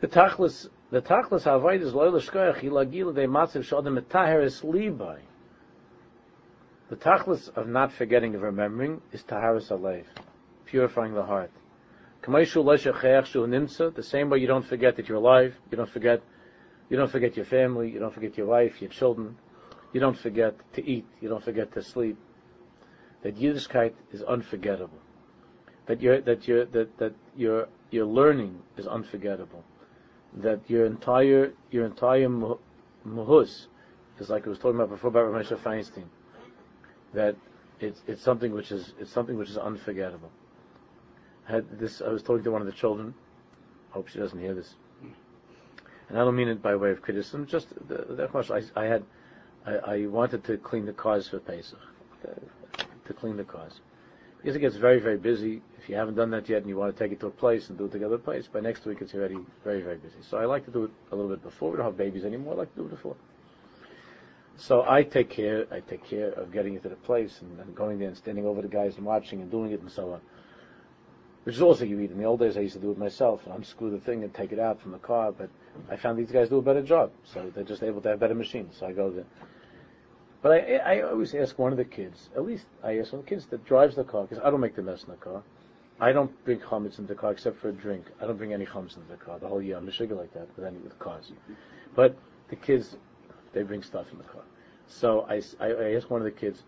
[0.00, 5.18] The tachlis the tachlis is loyal shkoyach hilagil de matzav shodem metaher es libai.
[6.88, 10.04] The tachlis of not forgetting of remembering is taharis alev,
[10.64, 11.50] purifying the heart.
[12.22, 16.22] The same way you don't forget that you're alive, you don't forget,
[16.88, 19.36] you don't forget your family, you don't forget your wife, your children,
[19.92, 22.16] you don't forget to eat, you don't forget to sleep.
[23.22, 24.98] That Yiddishkeit is unforgettable.
[25.86, 29.64] That your that your that that your your learning is unforgettable.
[30.34, 33.66] That your entire your entire muhus
[34.18, 36.04] is like I was talking about before about Ramesh Feinstein
[37.16, 37.34] that
[37.80, 40.30] it's, it's something which is it's something which is unforgettable.
[41.48, 43.14] I had this I was talking to one of the children.
[43.90, 44.74] Hope she doesn't hear this.
[46.08, 47.46] and I don't mean it by way of criticism.
[47.46, 48.50] Just that much.
[48.50, 49.04] I, I had,
[49.64, 51.78] I, I wanted to clean the cars for Pesach,
[53.06, 53.80] to clean the cars,
[54.46, 55.60] because it gets very, very busy.
[55.76, 57.68] If you haven't done that yet and you want to take it to a place
[57.68, 60.14] and do it together place, by next week it's already very, very busy.
[60.20, 61.72] So I like to do it a little bit before.
[61.72, 62.54] We don't have babies anymore.
[62.54, 63.16] I like to do it before.
[64.56, 67.74] So I take care, I take care of getting it to the place and, and
[67.74, 70.20] going there and standing over the guys and watching and doing it and so on.
[71.42, 72.12] Which is also you eat.
[72.12, 74.32] In the old days I used to do it myself and unscrew the thing and
[74.32, 75.50] take it out from the car, but
[75.90, 77.10] I found these guys do a better job.
[77.24, 78.76] So they're just able to have better machines.
[78.78, 79.24] So I go there.
[80.46, 83.24] But I, I always ask one of the kids, at least I ask one of
[83.26, 85.42] the kids that drives the car, because I don't make the mess in the car.
[85.98, 88.04] I don't bring chametz into the car except for a drink.
[88.22, 89.76] I don't bring any chametz into the car the whole year.
[89.76, 91.32] I'm a sugar like that with any with cars.
[91.96, 92.16] But
[92.48, 92.94] the kids,
[93.54, 94.42] they bring stuff in the car.
[94.86, 96.62] So I, I, I asked one of the kids,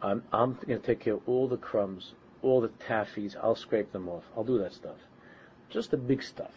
[0.00, 3.34] I'm, I'm going to take care of all the crumbs, all the taffies.
[3.42, 4.22] I'll scrape them off.
[4.36, 4.98] I'll do that stuff.
[5.70, 6.54] Just the big stuff.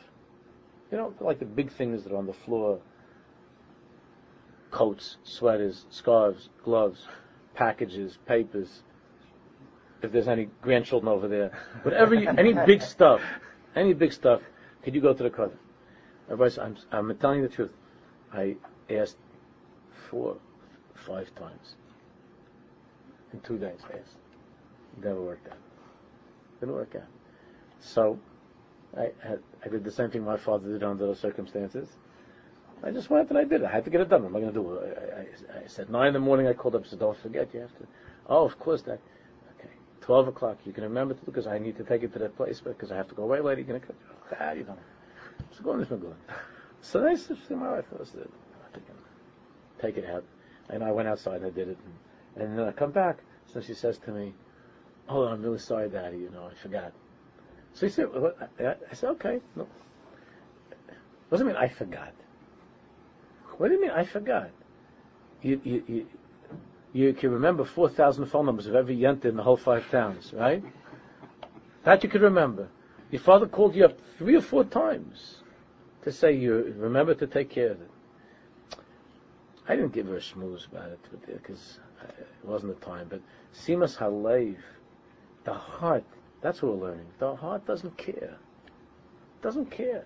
[0.92, 2.80] You know, like the big things that are on the floor.
[4.72, 7.06] Coats, sweaters, scarves, gloves,
[7.54, 8.82] packages, papers.
[10.02, 11.52] If there's any grandchildren over there,
[11.84, 13.22] whatever, you, any big stuff,
[13.76, 14.42] any big stuff,
[14.84, 15.52] could you go to the?
[16.30, 17.72] Everybody, I'm, I'm telling you the truth.
[18.34, 18.56] I
[18.90, 19.18] asked
[20.10, 20.38] four,
[21.06, 21.76] five times
[23.34, 23.80] in two days.
[23.90, 24.16] I asked.
[24.98, 25.58] It never worked out.
[26.60, 27.08] Didn't work out.
[27.80, 28.20] So
[28.98, 31.90] I had, I did the same thing my father did under those circumstances.
[32.84, 33.66] I just went and I did it.
[33.66, 34.24] I had to get it done.
[34.24, 34.80] What am I going to do?
[34.80, 36.48] I, I, I said nine in the morning.
[36.48, 36.82] I called up.
[36.82, 37.88] and Said, "Don't forget, you have to."
[38.28, 39.00] Oh, of course that.
[39.60, 39.70] Okay,
[40.02, 40.58] twelve o'clock.
[40.66, 42.98] You can remember to because I need to take it to that place because I
[42.98, 43.62] have to go away later.
[43.62, 43.96] You're going to
[44.40, 44.78] ah, you know.
[45.52, 46.16] So go this good.
[46.82, 48.28] So I said my wife, I said,
[49.80, 50.24] take it out.
[50.70, 51.78] And I went outside and I did it.
[52.36, 53.20] And, and then I come back.
[53.54, 54.34] So she says to me,
[55.08, 56.18] "Oh, I'm really sorry, Daddy.
[56.18, 56.94] You know, I forgot."
[57.74, 58.38] So he said, what?
[58.60, 59.68] I, I said, "Okay." No.
[61.30, 62.14] What does it mean I forgot?
[63.58, 64.50] What do you mean I forgot?
[65.42, 66.06] You you you,
[66.94, 70.34] you can remember four thousand phone numbers of every yent in the whole five towns,
[70.34, 70.64] right?
[71.84, 72.68] That you could remember.
[73.12, 75.38] Your father called you up three or four times
[76.04, 77.90] to say you remember to take care of it.
[79.68, 83.08] I didn't give her a schmooze about it because uh, uh, it wasn't the time.
[83.10, 83.22] But
[83.54, 84.58] Simas Halev,
[85.44, 86.04] the heart,
[86.42, 87.08] that's what we're learning.
[87.20, 88.38] The heart doesn't care.
[89.42, 90.06] Doesn't care.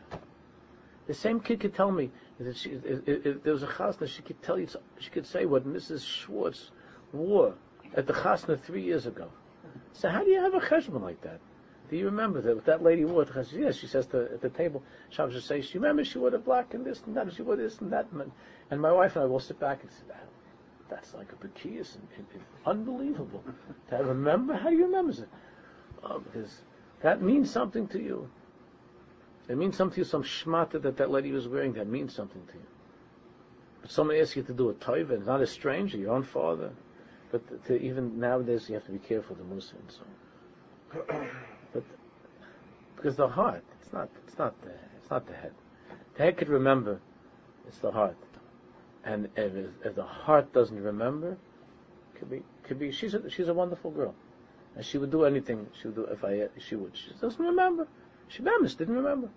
[1.07, 4.21] The same kid could tell me that she, if, if there was a chasna, she
[4.21, 4.67] could tell you,
[4.99, 6.05] she could say what Mrs.
[6.05, 6.71] Schwartz
[7.13, 7.53] wore
[7.95, 9.29] at the chasna three years ago.
[9.93, 11.39] So how do you have a cheshbon like that?
[11.89, 13.25] Do you remember that that lady wore?
[13.53, 16.73] Yes, she says to, at the table, Shabbos says, she remember she wore the black
[16.73, 18.07] and this and that, and she wore this and that.
[18.11, 18.31] And,
[18.71, 20.27] and my wife and I will sit back and say, that,
[20.89, 22.27] that's like a and
[22.65, 23.43] unbelievable.
[23.89, 25.29] to remember, how do you remember it?
[26.03, 26.61] Oh, because
[27.01, 28.29] that means something to you.
[29.47, 32.41] It means something to you, some shmata that that lady was wearing, that means something
[32.47, 32.65] to you.
[33.81, 36.71] But someone asks you to do a taiva, it's not a stranger, your own father.
[37.31, 40.01] But to, even nowadays, you have to be careful the Musa and so
[41.11, 41.27] on.
[41.73, 41.83] But
[42.95, 45.53] because the heart, it's not, it's not the, it's not the head.
[46.15, 46.99] The head could remember,
[47.67, 48.15] it's the heart.
[49.03, 49.53] And if,
[49.83, 51.37] if the heart doesn't remember,
[52.15, 52.91] could be, could be.
[52.91, 54.15] She's a, she's a wonderful girl,
[54.75, 55.67] and she would do anything.
[55.79, 56.95] She would do if I, she would.
[56.95, 57.87] She doesn't remember.
[58.27, 59.29] She Bemis didn't remember.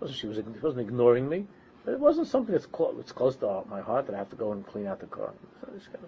[0.00, 1.46] wasn't she was she wasn't ignoring me,
[1.84, 2.66] but it wasn't something that's
[2.98, 5.32] it's close to my heart that I have to go and clean out the car.
[5.60, 6.06] So gotta,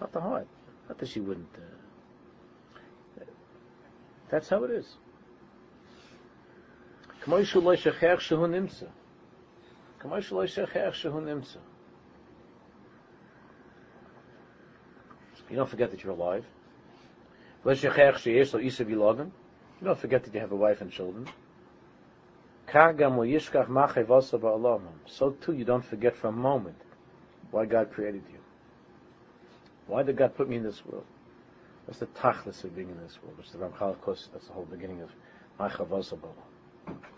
[0.00, 0.46] not the heart.
[0.88, 1.48] Not that she wouldn't.
[1.54, 3.24] Uh,
[4.30, 4.96] that's how it is.
[15.52, 16.46] You don't forget that you're alive.
[19.80, 21.28] You don't forget that you have a wife and children.
[22.72, 22.80] So
[25.42, 26.80] too, you don't forget for a moment
[27.50, 28.38] why God created you.
[29.86, 31.04] Why did God put me in this world?
[31.84, 33.36] What's the tachlis of being in this world?
[33.36, 35.10] Which the Ramchal, of course, that's the whole beginning of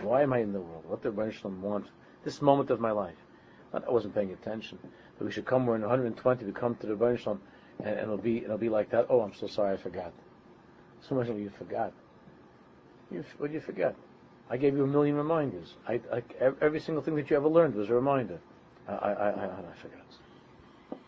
[0.01, 0.83] Why am I in the world?
[0.89, 1.87] What did Rebbeinu want?
[2.25, 3.15] This moment of my life.
[3.73, 4.79] Not I wasn't paying attention,
[5.19, 5.67] but we should come.
[5.67, 6.45] We're in 120.
[6.45, 7.41] We come to the Rebbeinu and,
[7.87, 9.07] and it'll be it'll be like that.
[9.09, 10.13] Oh, I'm so sorry, I forgot.
[11.01, 11.93] So much of you forgot.
[13.13, 13.95] You, what did you forget?
[14.51, 15.75] I gave you a million reminders.
[15.89, 16.23] I, I,
[16.61, 18.39] every single thing that you ever learned was a reminder.
[18.87, 20.99] I, I, I, I forgot.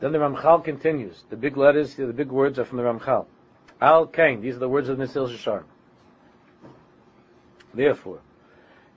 [0.00, 1.24] Then the Ramchal continues.
[1.30, 3.26] The big letters, the big words are from the Ramchal.
[3.80, 4.42] Al Kain.
[4.42, 5.64] These are the words of Mesillas Yesharim.
[7.74, 8.20] Therefore,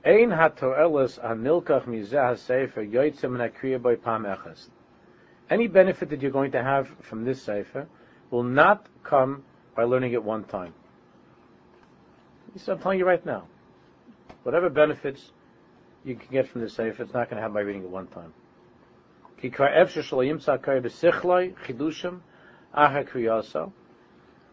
[0.05, 4.69] Ein anilkach sefer by pam echas.
[5.49, 7.87] Any benefit that you're going to have from this sefer
[8.31, 9.43] will not come
[9.75, 10.73] by learning it one time.
[12.67, 13.47] I'm telling you right now.
[14.43, 15.31] Whatever benefits
[16.03, 17.03] you can get from the Sefer.
[17.03, 18.33] It's not going to have my reading at one time.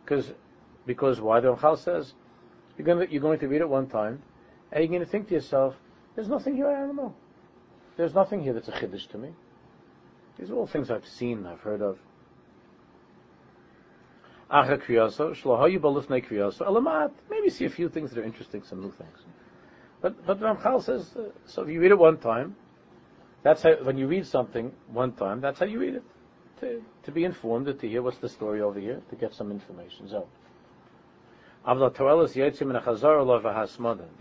[0.05, 0.33] Because,
[0.87, 1.41] because why?
[1.41, 2.15] The Ramchal says,
[2.77, 4.23] you're going, to, you're going to read it one time,
[4.71, 5.75] and you're going to think to yourself,
[6.15, 7.15] there's nothing here I don't know.
[7.97, 9.31] There's nothing here that's a chiddush to me.
[10.39, 11.99] These are all things I've seen, I've heard of.
[14.51, 14.81] Acha
[16.65, 17.11] elamat.
[17.29, 19.19] Maybe see a few things that are interesting, some new things.
[20.01, 22.55] But but Ramchal says, uh, so if you read it one time,
[23.43, 26.05] that's how, when you read something one time, that's how you read it.
[26.61, 30.09] To, to be informed, to hear what's the story over here, to get some information.
[30.09, 30.27] So,
[31.65, 31.91] the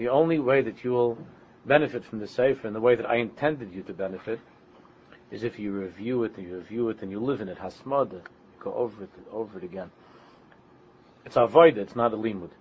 [0.10, 1.18] only way that you will
[1.66, 4.40] benefit from the Sefer in the way that I intended you to benefit
[5.32, 7.58] is if you review it and you review it and you live in it.
[7.58, 8.22] Hasmada.
[8.60, 9.92] Go over it, over it again.
[11.26, 12.52] It's avoida, it's not a limud.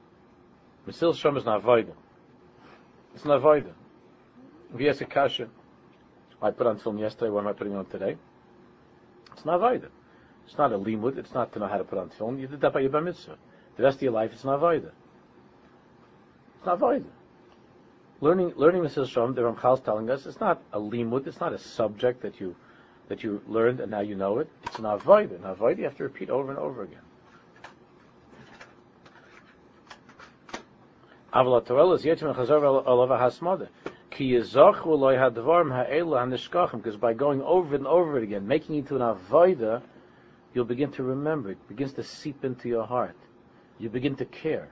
[0.88, 1.92] Mesillas Yesharim is not avoida.
[3.14, 3.72] It's not avoida.
[4.76, 5.48] If a kasha,
[6.42, 8.16] I put on film yesterday, what am I putting on today?
[9.32, 9.88] It's not avoida.
[10.46, 12.38] It's not a limud, it's not to know how to put on film.
[12.38, 13.36] You did that by your mitzvah.
[13.76, 14.90] The rest of your life, it's not avoida.
[16.56, 17.06] It's not avoida.
[18.20, 21.52] Learning, learning Mesillas Yesharim, the Ramchal is telling us, it's not a limud, it's not
[21.52, 22.56] a subject that you
[23.08, 24.48] that you learned and now you know it.
[24.64, 25.34] It's an avoida.
[25.34, 27.02] An avoida you have to repeat over and over again.
[31.34, 31.58] Because
[37.00, 39.82] by going over it and over it again, making it into an avoida,
[40.54, 41.50] you'll begin to remember.
[41.50, 43.16] It begins to seep into your heart.
[43.80, 44.68] You begin to care.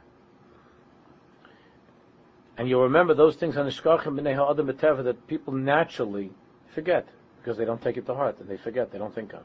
[2.56, 3.72] And you'll remember those things on the
[5.02, 6.30] that people naturally
[6.72, 7.08] forget
[7.40, 9.42] because they don't take it to heart and they forget, they don't think of.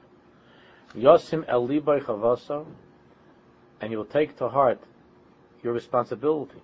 [0.96, 2.68] Yosim el chavaso,
[3.82, 4.80] and you will take to heart
[5.64, 6.62] your responsibility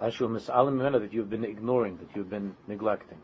[0.00, 3.18] that you've been ignoring, that you've been neglecting.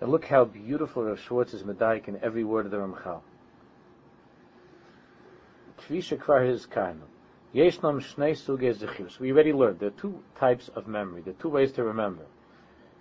[0.00, 3.22] And look how beautiful Rav Schwartz is medayik in every word of the Ramchal.
[5.88, 6.02] We
[9.32, 11.22] already learned there are two types of memory.
[11.22, 12.26] There are two ways to remember.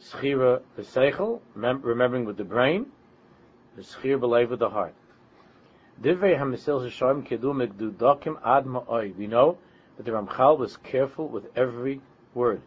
[0.02, 2.88] Schira v'seichel, remembering with the brain.
[3.80, 4.94] Schir believe with the heart.
[6.02, 9.16] Divrei hamisil zeshoim kedu mekdudokim ad ma'oi.
[9.16, 9.58] We know
[9.98, 12.02] that the Ramchal was careful with every
[12.34, 12.62] word.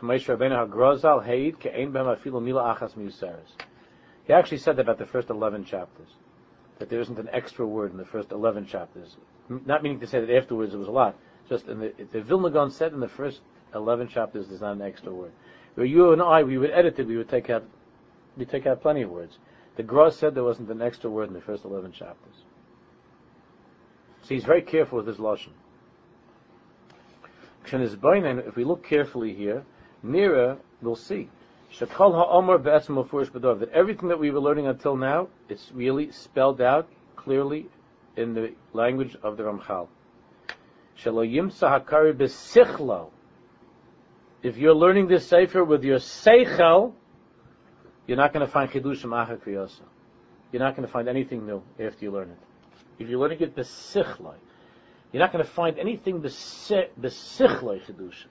[0.00, 0.06] He
[4.32, 6.08] actually said that about the first 11 chapters,
[6.78, 9.16] that there isn't an extra word in the first 11 chapters.
[9.48, 11.16] Not meaning to say that afterwards it was a lot,
[11.48, 13.40] just in the, the Vilna Gaon said in the first
[13.74, 15.32] 11 chapters there's not an extra word.
[15.74, 17.64] Where you and I, we would edit it, we would take out,
[18.36, 19.38] we take out plenty of words.
[19.76, 22.34] The Gra said there wasn't an extra word in the first 11 chapters.
[24.22, 25.52] So he's very careful with his lashon
[27.72, 29.64] if we look carefully here,
[30.02, 31.28] nearer we'll see.
[31.78, 37.66] That everything that we were learning until now, it's really spelled out clearly
[38.16, 39.88] in the language of the Ramchal.
[44.42, 46.92] If you're learning this sefer with your seichel,
[48.06, 49.70] you're not going to find chidushim acha
[50.52, 52.38] You're not going to find anything new after you learn it.
[52.98, 54.34] If you're learning it besichlai,
[55.14, 58.26] you're not going to find anything besichloi chedusha.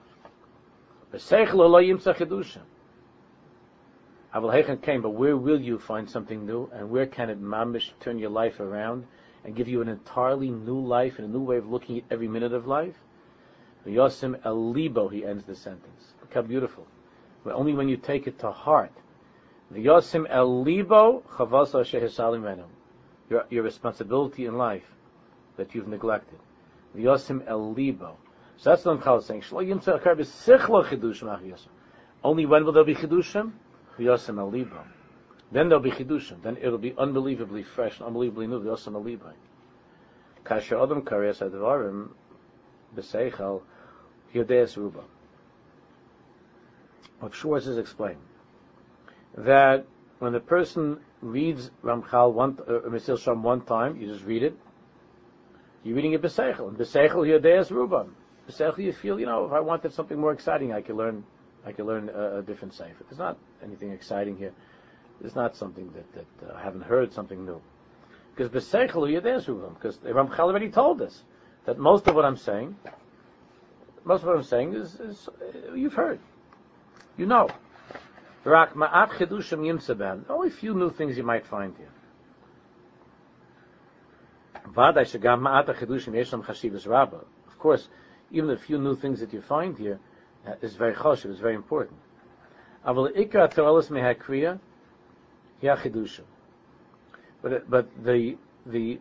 [1.10, 2.60] Beseichel lo yimsa chedusha.
[4.34, 7.88] Aval hechen came, but where will you find something new, and where can it mamish
[8.00, 9.06] turn your life around
[9.46, 12.28] and give you an entirely new life and a new way of looking at every
[12.28, 12.96] minute of life?
[13.86, 16.12] Yosim el libo, he ends the sentence.
[16.20, 16.86] Look how beautiful.
[17.44, 18.92] But only when you take it to heart.
[19.72, 22.62] Yosim el libo chavasa shehesalim
[23.30, 24.92] Your your responsibility in life
[25.56, 26.40] that you've neglected.
[26.96, 28.16] Yosim el libo.
[28.56, 29.42] So that's what I'm saying.
[29.42, 31.60] Shlo yimtza akar b'sichlo chidushim ach
[32.22, 33.52] Only when will there be chidushim?
[33.98, 34.84] Yosim el libo.
[35.52, 36.42] Then there'll be chidushim.
[36.42, 38.62] Then it'll be unbelievably fresh, unbelievably new.
[38.62, 39.32] Yosim el libo.
[40.44, 42.10] Kasher adam karyas advarim
[42.96, 43.62] b'seichel
[44.34, 45.04] yodeis ruba.
[47.20, 48.18] What Schwartz is explaining
[49.36, 49.86] that
[50.18, 54.56] when the person reads Ramchal one, uh, Mesillas Yesharim one time, you just read it,
[55.84, 56.68] you're reading it B'Seichel.
[56.68, 58.10] And B'Seichel Yodeas Rubam.
[58.48, 61.24] B'Seichel you feel, you know, if I wanted something more exciting, I could learn,
[61.64, 63.04] I could learn a, a different Sefer.
[63.08, 64.52] There's not anything exciting here.
[65.20, 67.60] There's not something that, that uh, I haven't heard, something new.
[68.34, 69.74] Because B'Seichel Yodeas Rubam.
[69.74, 71.22] Because Ramchal already told us
[71.66, 72.76] that most of what I'm saying,
[74.04, 76.18] most of what I'm saying is, is uh, you've heard.
[77.16, 77.48] You know.
[78.46, 81.88] Only a few new things you might find here.
[84.76, 84.94] Of
[87.58, 87.88] course,
[88.30, 89.98] even the few new things that you find here
[90.46, 91.98] uh, is very choshev, is very important.
[97.42, 98.98] But it- but the the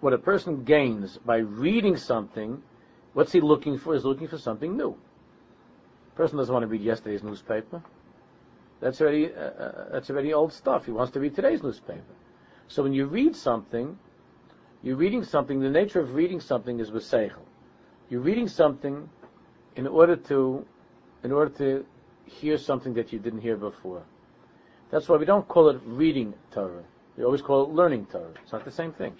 [0.00, 2.62] what a person gains by reading something,
[3.14, 3.94] what's he looking for?
[3.94, 4.96] Is looking for something new.
[6.12, 7.82] A person doesn't want to read yesterday's newspaper.
[8.80, 10.84] That's already uh, uh, that's already old stuff.
[10.86, 12.02] He wants to read today's newspaper.
[12.72, 13.98] So when you read something,
[14.82, 15.60] you're reading something.
[15.60, 17.04] The nature of reading something is with.
[18.08, 19.10] You're reading something
[19.76, 20.64] in order to
[21.22, 21.84] in order to
[22.24, 24.02] hear something that you didn't hear before.
[24.90, 26.84] That's why we don't call it reading Torah.
[27.18, 28.32] We always call it learning Torah.
[28.42, 29.16] It's not the same thing.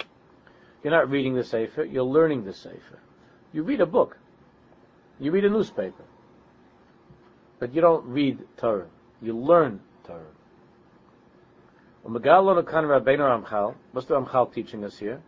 [0.82, 3.00] You're not reading the Sefer, you're learning the Sefer.
[3.52, 4.16] You read a book.
[5.20, 6.04] You read a newspaper.
[7.58, 8.88] But you don't read Torah.
[9.20, 10.24] You learn Torah.
[12.04, 12.30] What's the
[14.14, 15.22] Ramchal teaching us here?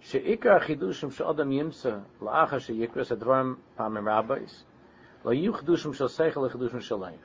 [0.00, 4.64] She'ikar Chidushim She'odam Yimsa La'acha She'yikras Advarim Pamim Rabbis
[5.24, 7.18] La'yu Chidushim She'seichel Chidushim She'leif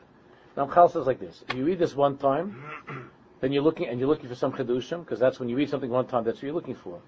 [0.55, 2.63] Ramchal says like this, if you read this one time,
[3.41, 5.89] then you're looking, and you're looking for some Chidushim, because that's when you read something
[5.89, 7.01] one time, that's what you're looking for.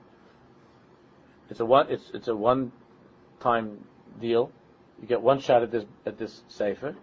[1.51, 2.71] It's a one, it's, it's a one
[3.39, 3.85] time
[4.19, 4.51] deal.
[4.99, 6.95] You get one shot at this, at this Sefer,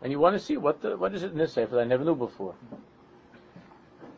[0.00, 1.84] and you want to see what the, what is it in this Sefer that I
[1.84, 2.54] never knew before.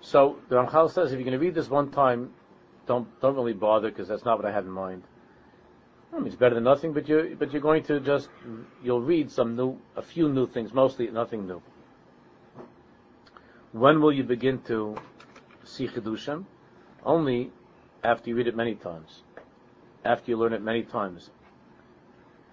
[0.01, 2.31] So the Ramchal says if you're going to read this one time,
[2.87, 5.03] don't don't really bother because that's not what I had in mind.
[6.13, 8.29] I mean, it's better than nothing, but you but you're going to just
[8.83, 11.63] you'll read some new a few new things, mostly nothing new.
[13.73, 14.97] When will you begin to
[15.65, 16.45] see chidushim?
[17.05, 17.53] Only
[18.03, 19.23] after you read it many times,
[20.05, 21.31] after you learn it many times.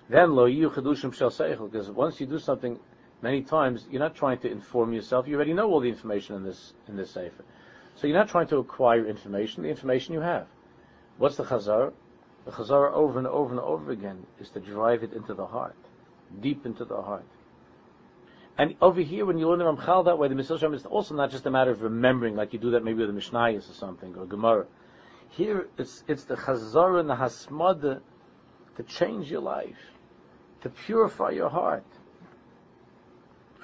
[0.09, 2.79] Then lo yu chidushim seichel, because once you do something
[3.21, 5.27] many times, you're not trying to inform yourself.
[5.27, 7.43] You already know all the information in this in this sefer,
[7.95, 9.63] so you're not trying to acquire information.
[9.63, 10.47] The information you have.
[11.17, 11.93] What's the chazar?
[12.45, 15.75] The chazar over and over and over again is to drive it into the heart,
[16.39, 17.25] deep into the heart.
[18.57, 21.29] And over here, when you learn the Ramchal that way, the Yesharim is also not
[21.29, 24.15] just a matter of remembering, like you do that maybe with the Mishnayos or something,
[24.15, 24.65] or Gemara.
[25.29, 28.01] Here, it's it's the chazar and the hasmada
[28.77, 29.91] to change your life,
[30.61, 31.85] to purify your heart.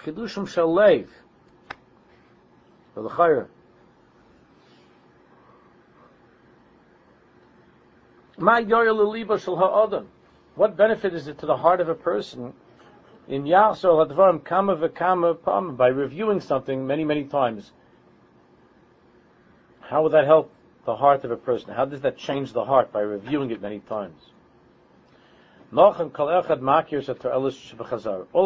[0.03, 1.07] Chidushim shalev.
[2.93, 3.47] For the chayr.
[8.37, 10.07] Ma yoyel leliba shel ha'adam.
[10.55, 12.53] What benefit is it to the heart of a person
[13.27, 17.71] in Yachzor Hadvarim Kama v'Kama Pam by reviewing something many, many times?
[19.81, 20.51] How would that help
[20.85, 21.73] the heart of a person?
[21.73, 24.21] How does that change the heart by reviewing it many times?
[25.75, 26.15] All of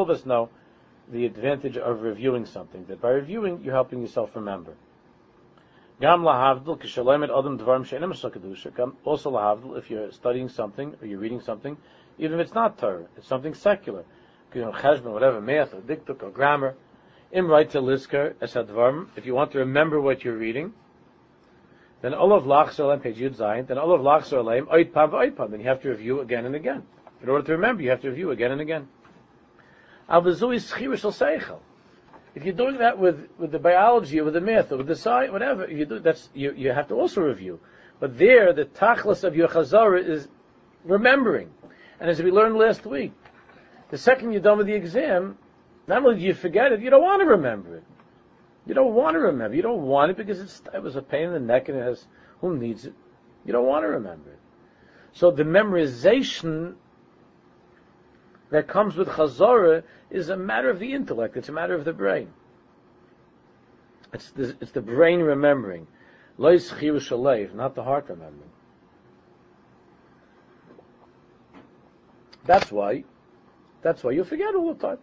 [0.09, 0.49] us know
[1.11, 2.85] the advantage of reviewing something.
[2.85, 4.73] That by reviewing, you're helping yourself remember.
[9.05, 11.77] Also if you're studying something or you're reading something,
[12.19, 14.03] even if it's not Torah, it's something secular,
[14.53, 16.75] cheshbon, whatever, math or diktuk or grammar.
[17.31, 18.35] Im right to lisker.
[19.17, 20.73] If you want to remember what you're reading,
[22.01, 23.67] then olav lachzor on page yud zayin.
[23.67, 25.51] Then olav lachzor aleim oit pam oit pam.
[25.51, 26.83] Then you have to review again and again.
[27.21, 28.87] In order to remember, you have to review again and again.
[30.09, 31.59] Seichel.
[32.35, 34.95] If you're doing that with, with the biology or with the math or with the
[34.95, 37.59] science, whatever, you do, that's, you, you have to also review.
[37.99, 40.27] But there, the tachlis of your chazara is
[40.83, 41.49] remembering.
[41.99, 43.11] And as we learned last week,
[43.89, 45.37] the second you're done with the exam,
[45.87, 47.83] not only do you forget it, you don't want to remember it.
[48.67, 49.55] You don't want to remember.
[49.55, 52.05] You don't want it because it was a pain in the neck and it has,
[52.41, 52.93] who needs it?
[53.45, 54.39] You don't want to remember it.
[55.13, 56.75] So the memorization
[58.51, 61.35] that comes with chazara is a matter of the intellect.
[61.37, 62.29] It's a matter of the brain.
[64.13, 65.87] It's the, it's the brain remembering.
[66.37, 68.49] Lois chirush not the heart remembering.
[72.45, 73.03] That's why,
[73.81, 74.99] that's why you'll forget all the time.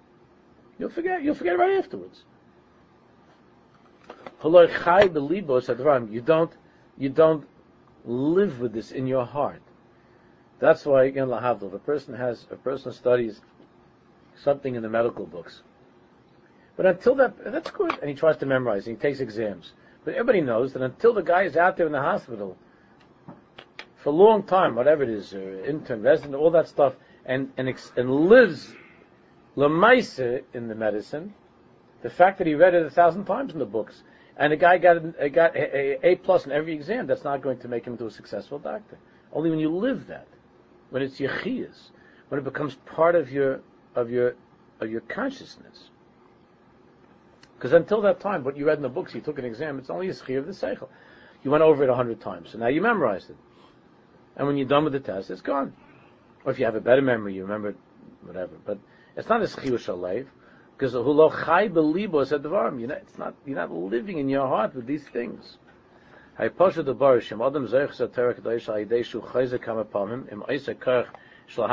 [0.79, 2.25] You'll forget, you'll forget right afterwards.
[4.43, 6.53] You don't,
[6.99, 7.47] you don't
[8.05, 9.63] live with this in your heart.
[10.59, 11.69] That's why again, lahavdil.
[11.69, 13.41] If a person has, a person studies
[14.43, 15.63] something in the medical books,
[16.77, 19.73] but until that, that's good, and he tries to memorize, and he takes exams.
[20.05, 22.57] But everybody knows that until the guy is out there in the hospital
[23.97, 27.69] for a long time, whatever it is, uh, intern, resident, all that stuff, and and
[27.69, 28.75] ex- and lives
[29.57, 31.33] lemaisa in the medicine,
[32.03, 34.03] the fact that he read it a thousand times in the books,
[34.37, 37.59] and the guy got a, got a, a, plus in every exam, that's not going
[37.59, 38.99] to make him into a successful doctor.
[39.33, 40.27] Only when you live that,
[40.91, 41.91] when it's your chiyas,
[42.29, 43.61] when it becomes part of your
[43.95, 44.35] of your
[44.81, 45.91] of your consciousness.
[47.57, 49.91] Because until that time, what you read in the books, you took an exam, it's
[49.91, 50.89] only a schir of the seichel.
[51.43, 53.37] You went over it a hundred times, so now you memorized it.
[54.37, 55.73] And when you're done with the test, it's gone.
[56.45, 57.77] Or if you have a better memory, you remember it,
[58.23, 58.53] whatever.
[58.65, 58.79] But
[59.17, 60.27] it's not a schir shalev.
[60.77, 62.81] Because hulo chai belibos advarim.
[62.81, 65.59] You're not, it's not, you're not living in your heart with these things.
[66.37, 69.79] Hay posha de bar shem adam zeich sa terek deish al yidei shu chayze kam
[69.79, 71.07] upon him im kerch
[71.49, 71.67] So,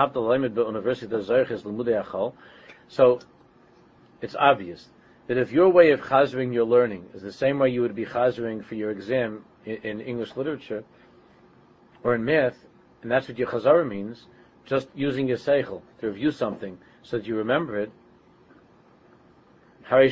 [4.22, 4.89] it's obvious
[5.28, 8.05] that if your way of chazering your learning is the same way you would be
[8.05, 10.84] chazering for your exam in, in English literature
[12.03, 12.57] or in math,
[13.01, 14.26] and that's what your chazara means,
[14.65, 17.91] just using your seichel to review something so that you remember it,
[19.89, 20.07] then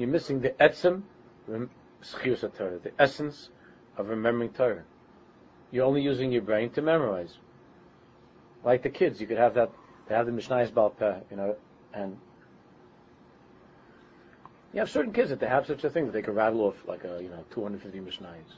[0.00, 1.02] you're missing the etzem
[1.46, 1.68] the
[2.98, 3.50] essence
[3.96, 4.84] of remembering Torah.
[5.74, 7.36] You're only using your brain to memorize.
[8.62, 9.72] Like the kids, you could have that,
[10.08, 11.56] they have the Mishnayos Balpeh, you know,
[11.92, 12.16] and
[14.72, 16.76] you have certain kids that they have such a thing that they can rattle off
[16.86, 18.54] like a, you know, 250 Mishnayos.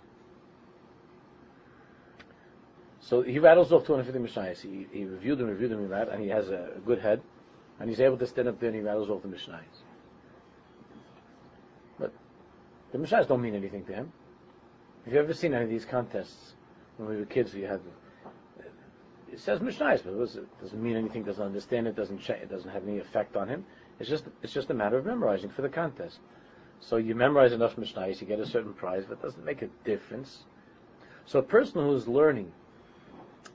[3.01, 4.61] So he rattles off 250 Mishnayos.
[4.61, 7.23] He, he reviewed them, reviewed them, and that, and he has a, a good head,
[7.81, 9.81] and he's able to stand up there and he rattles off the Mishnayos.
[11.99, 12.13] But
[12.93, 14.13] the Mishnayos don't mean anything to him.
[15.07, 16.56] Have you ever seen any of these contests
[16.97, 17.55] when we were kids?
[17.55, 17.81] You had
[19.33, 21.23] it says Mishnayos, but it, doesn't mean anything.
[21.25, 21.97] Doesn't understand it.
[21.97, 23.65] Doesn't cha- it doesn't have any effect on him.
[23.99, 26.19] It's just it's just a matter of memorizing for the contest.
[26.81, 29.69] So you memorize enough Mishnayos, you get a certain prize, but it doesn't make a
[29.85, 30.45] difference.
[31.25, 32.53] So a person who is learning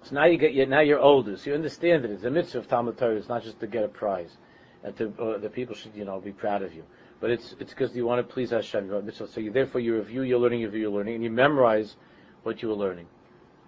[0.03, 2.67] so now you get now you're older, so you understand that it's a mitzvah of
[2.67, 3.15] Talmud Torah.
[3.15, 4.37] It's not just to get a prize,
[4.83, 6.83] and to uh, the people should you know be proud of you,
[7.19, 8.87] but it's it's because you want to please Hashem.
[8.87, 9.11] You.
[9.11, 11.97] So you therefore you review your learning, you review your learning, and you memorize
[12.43, 13.05] what you were learning.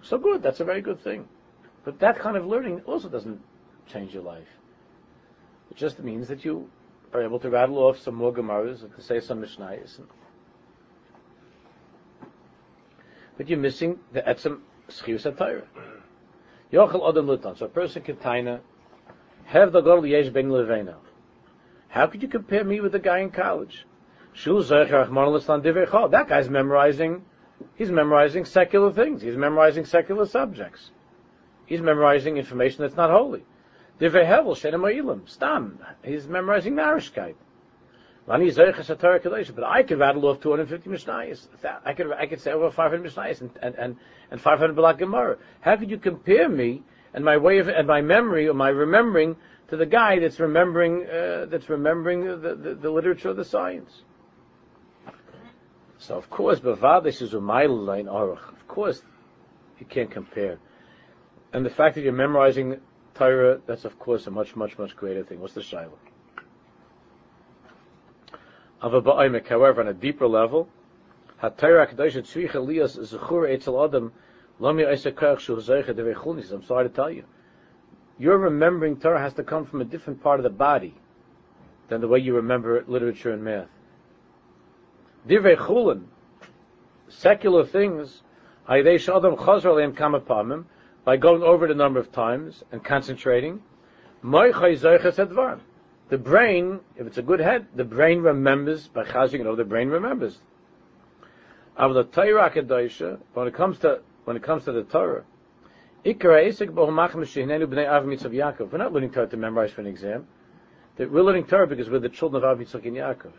[0.04, 1.28] So good, that's a very good thing.
[1.86, 3.42] But that kind of learning also doesn't
[3.92, 4.48] change your life.
[5.72, 6.70] It just means that you
[7.14, 10.00] are able to rattle off some more Gemaras, to say some Mishnayos.
[13.38, 15.64] But you're missing the etzem schiyus Torah.
[16.72, 17.58] Yochel.
[17.58, 18.60] So a person can taina,
[19.46, 20.96] have the girl yesh ben levena.
[21.88, 23.86] How could you compare me with the guy in college?
[24.36, 27.24] That guy's memorizing,
[27.76, 29.22] he's memorizing secular things.
[29.22, 30.92] He's memorizing secular subjects.
[31.66, 33.44] He's memorizing information that's not holy.
[35.28, 35.80] Stam.
[36.04, 37.36] He's memorizing Narishkeit.
[38.26, 41.48] But I could rattle off 250 Mishnayos.
[41.86, 43.96] I could, I could say over 500 Mishnayos and, and, and,
[44.32, 45.38] and 500 Balak Gemara.
[45.62, 46.84] How could you compare me
[47.14, 49.36] and my way of, and my memory or my remembering
[49.68, 54.04] to the guy that's remembering, uh, that's remembering the, the, the, literature of the science?
[56.08, 58.52] So of course, Bavadish is Umaylain Aruch.
[58.52, 59.02] Of course,
[59.80, 60.60] you can't compare.
[61.54, 62.80] And the fact that you're memorizing
[63.16, 65.40] Torah, that's of course a much, much, much greater thing.
[65.40, 65.98] What's the Shiloh?
[68.84, 69.48] of a ba'omek.
[69.48, 70.68] However, on a deeper level,
[71.38, 74.12] ha-Torah kadosh tzvich eliyas zechur etzel adam
[74.60, 76.52] lami eisekach shu devechunis.
[76.52, 77.24] I'm sorry to tell you,
[78.20, 80.96] your remembering Torah has to come from a different part of the body
[81.88, 83.70] than the way you remember literature and math.
[85.28, 86.04] Divrei chulin,
[87.10, 88.22] secular things,
[88.68, 90.66] ayidei shadam chazar leim kamapamim,
[91.06, 93.62] by going over the number of times and concentrating,
[94.24, 99.58] the brain, if it's a good head, the brain remembers by chazing it over.
[99.58, 100.40] The brain remembers.
[101.78, 102.52] Torah
[103.34, 105.24] when it comes to when it comes to the Torah.
[106.06, 106.38] We're
[108.78, 110.28] not learning Torah to memorize for an exam.
[110.98, 113.34] We're learning Torah because we're the children of Av and Yaakov.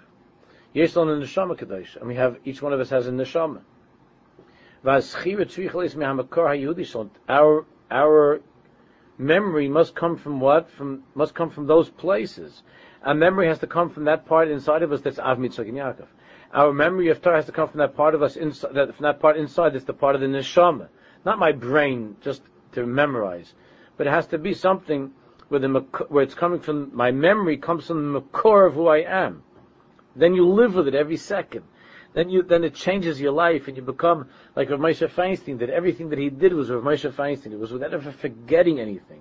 [0.74, 3.60] Yeshlon and Neshama Kedosh, and we have each one of us has a Neshama.
[7.28, 8.40] Our our
[9.16, 10.70] memory must come from what?
[10.70, 12.62] From must come from those places.
[13.04, 16.06] Our memory has to come from that part inside of us that's Av Mitzvah Yaakov.
[16.52, 19.04] Our memory of Torah has to come from that part of us inside, that, from
[19.04, 20.88] that part inside that's the part of the neshama,
[21.24, 23.54] not my brain just to memorize,
[23.96, 25.12] but it has to be something
[25.48, 25.68] where the
[26.08, 26.90] where it's coming from.
[26.94, 29.43] My memory comes from the core of who I am.
[30.16, 31.64] Then you live with it every second
[32.14, 35.68] then you then it changes your life and you become like Rav Moshe Feinstein that
[35.68, 37.52] everything that he did was Rav Moshe Feinstein.
[37.52, 39.20] It was without ever forgetting anything.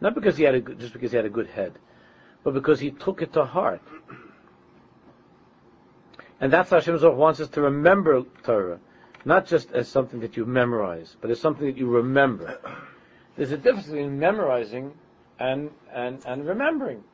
[0.00, 1.72] Not because he had a just because he had a good head,
[2.42, 3.80] but because he took it to heart.
[6.40, 8.80] And that's how Hashem wants us to remember Torah,
[9.24, 12.58] not just as something that you memorize, but as something that you remember.
[13.36, 14.94] There's a difference between memorizing
[15.38, 17.04] and and and remembering.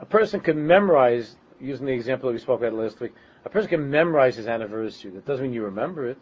[0.00, 3.12] A person can memorize using the example that we spoke about last week,
[3.44, 5.10] a person can memorize his anniversary.
[5.10, 6.18] That doesn't mean you remember it.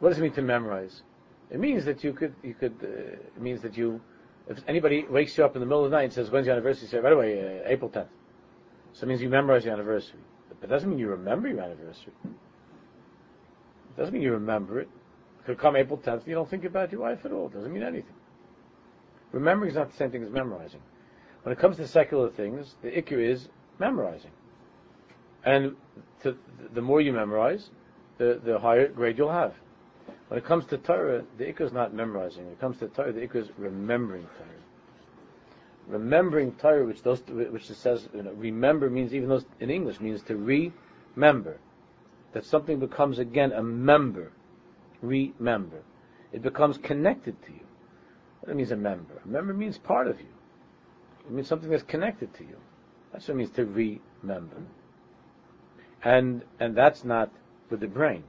[0.00, 1.02] What does it mean to memorize?
[1.50, 2.86] It means that you could, you could, uh,
[3.36, 4.00] it means that you,
[4.48, 6.54] if anybody wakes you up in the middle of the night and says, when's your
[6.56, 6.84] anniversary?
[6.84, 8.08] You say, right away, uh, April 10th.
[8.94, 10.18] So it means you memorize your anniversary.
[10.48, 12.12] But it doesn't mean you remember your anniversary.
[12.24, 14.88] It doesn't mean you remember it.
[15.40, 17.46] It could come April 10th, you don't think about your wife at all.
[17.46, 18.14] It doesn't mean anything.
[19.32, 20.80] Remembering is not the same thing as memorizing.
[21.42, 24.30] When it comes to secular things, the ikr is memorizing.
[25.44, 25.76] And
[26.22, 26.36] to,
[26.72, 27.70] the more you memorize,
[28.18, 29.54] the, the higher grade you'll have.
[30.28, 32.44] When it comes to Torah, the ikr is not memorizing.
[32.44, 34.48] When it comes to Torah, the ikr is remembering Torah.
[35.88, 40.00] Remembering Torah, which those, which it says, you know, remember means even though in English
[40.00, 41.58] means to remember.
[42.32, 44.32] That something becomes again a member.
[45.02, 45.82] Remember.
[46.32, 47.66] It becomes connected to you.
[48.40, 49.20] What means a member?
[49.24, 50.28] A member means part of you.
[51.26, 52.56] It means something that's connected to you.
[53.12, 54.56] That's what it means to remember.
[56.02, 57.30] And and that's not
[57.70, 58.24] with the brain.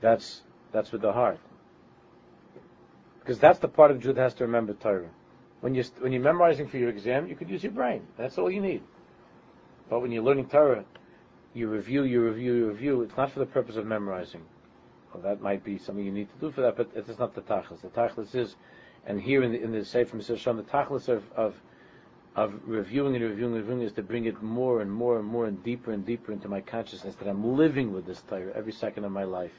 [0.00, 1.38] That's that's with the heart.
[3.20, 5.10] Because that's the part of Jude that has to remember Torah.
[5.60, 8.06] When you when you're memorizing for your exam, you could use your brain.
[8.16, 8.82] That's all you need.
[9.88, 10.84] But when you're learning Torah,
[11.54, 13.02] you review, you review, you review.
[13.02, 14.42] It's not for the purpose of memorizing.
[15.12, 17.42] Well, that might be something you need to do for that, but it's not the
[17.42, 17.80] tachlis.
[17.82, 18.56] The tachlis is,
[19.06, 21.54] and here in the in the Sefer Mitzvah the tachlis of, of
[22.36, 25.46] of reviewing and reviewing and reviewing is to bring it more and more and more
[25.46, 29.04] and deeper and deeper into my consciousness that I'm living with this Torah every second
[29.04, 29.52] of my life.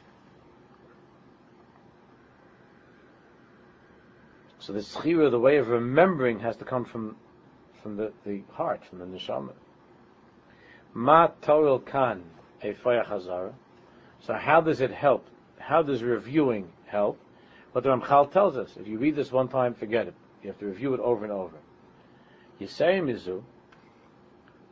[4.59, 7.15] So the schira, the way of remembering, has to come from
[7.81, 9.53] from the, the heart, from the neshama.
[10.95, 12.23] Ma Toril Kan
[12.63, 13.53] Efaya Chazara.
[14.21, 15.27] So how does it help?
[15.59, 17.19] How does reviewing help?
[17.73, 20.15] What the Ramchal tells us, if you read this one time, forget it.
[20.41, 21.57] You have to review it over and over.
[22.59, 23.43] Yisayim Mizu,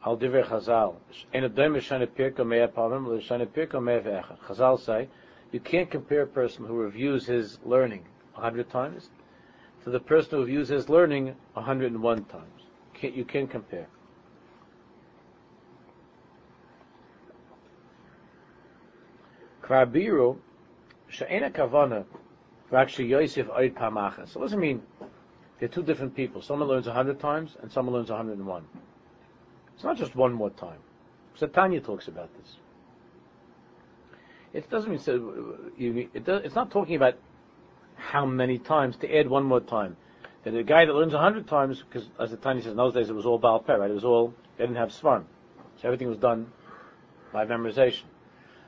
[0.06, 0.96] Al Divrei Chazal,
[1.34, 4.38] En Adom Yishane Pirko Mea Pavim, Yishane Pirko Mea Ve'echad.
[4.48, 5.10] Chazal say,
[5.52, 8.06] you can't compare a person who reviews his learning
[8.36, 9.10] a hundred times
[9.84, 12.64] to the person who reviews his learning a hundred and one times.
[12.94, 13.88] Can't, you can't compare.
[19.62, 20.38] Krabiru,
[21.10, 22.06] She'ena Kavana,
[22.74, 24.30] actually Yosef Oid Pamachas.
[24.30, 24.82] So it mean?
[25.64, 26.41] They're two different people.
[26.41, 28.66] Someone learns a hundred times and someone learns a hundred and one.
[29.74, 30.80] It's not just one more time.
[31.39, 32.57] Satanya talks about this.
[34.51, 35.55] It doesn't mean so.
[35.78, 37.14] It's not talking about
[37.95, 39.95] how many times to add one more time.
[40.43, 42.93] And the guy that learns a hundred times, because as the Tanya says, in those
[42.93, 43.89] days it was all Baal Peh, right?
[43.89, 45.24] It was all they didn't have Svarm,
[45.78, 46.51] so everything was done
[47.32, 48.03] by memorization.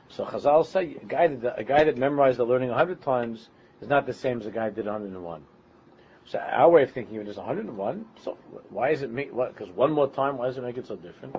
[0.08, 3.50] So Chazal say a guy that a guy that memorized the learning a hundred times
[3.82, 5.42] is not the same as a guy that did 101.
[6.26, 8.04] So our way of thinking of it is 101.
[8.22, 8.36] So
[8.70, 9.56] why is it make what?
[9.56, 11.36] Because one more time, why does it make it so different?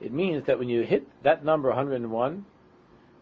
[0.00, 2.44] It means that when you hit that number 101,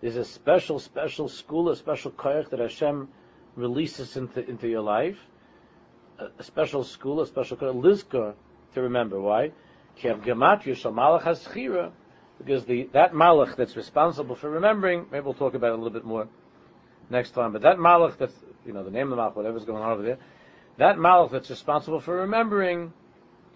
[0.01, 3.09] there's a special, special school, a special koyach that Hashem
[3.57, 5.19] releases into into your life,
[6.19, 8.35] a, a special school, a special koyach, Liska,
[8.75, 9.19] to remember.
[9.19, 9.53] Why?
[12.39, 15.91] Because the that malach that's responsible for remembering, maybe we'll talk about it a little
[15.91, 16.29] bit more
[17.11, 17.53] next time.
[17.53, 18.35] But that malach that's
[18.67, 20.19] you know the name of the malach, whatever's going on over there,
[20.79, 22.93] that malach that's responsible for remembering,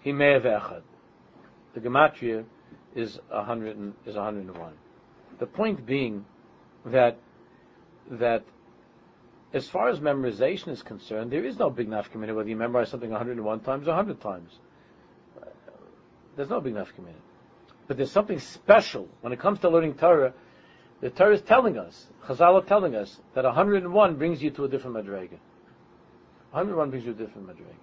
[0.01, 0.81] he may have echad.
[1.73, 2.45] The gematria
[2.95, 4.73] is a hundred and is a hundred and one.
[5.39, 6.25] The point being
[6.85, 7.17] that
[8.09, 8.43] that
[9.53, 13.09] as far as memorization is concerned, there is no big nafkamina whether you memorize something
[13.09, 14.59] 101 times or 100 times.
[16.39, 17.19] There's no big nafkamina.
[17.89, 20.31] But there's something special when it comes to learning Torah.
[21.01, 24.69] The Torah is telling us, Chazal are telling us, that 101 brings you to a
[24.69, 25.37] different madrega.
[26.51, 27.75] 101 brings you to a different madrega.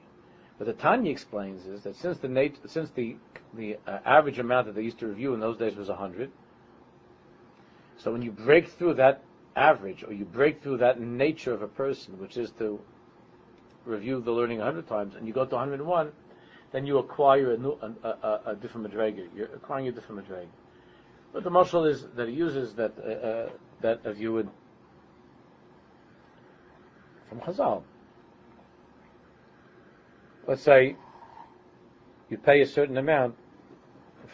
[0.56, 3.16] But the Tanya explains is that since the nat- since the
[3.52, 6.30] the uh, average amount that they used to review in those days was 100,
[7.98, 9.22] so when you break through that
[9.54, 12.80] average, or you break through that nature of a person, which is to
[13.84, 16.10] review the learning 100 times, and you go to 101,
[16.72, 19.26] then you acquire a, new, a, a, a different madrega.
[19.34, 20.48] You're acquiring a different madrega.
[21.32, 23.48] But the muscle is that he uses that uh, uh,
[23.82, 24.48] that if you would
[27.28, 27.82] from Chazal.
[30.46, 30.96] Let's say
[32.30, 33.34] you pay a certain amount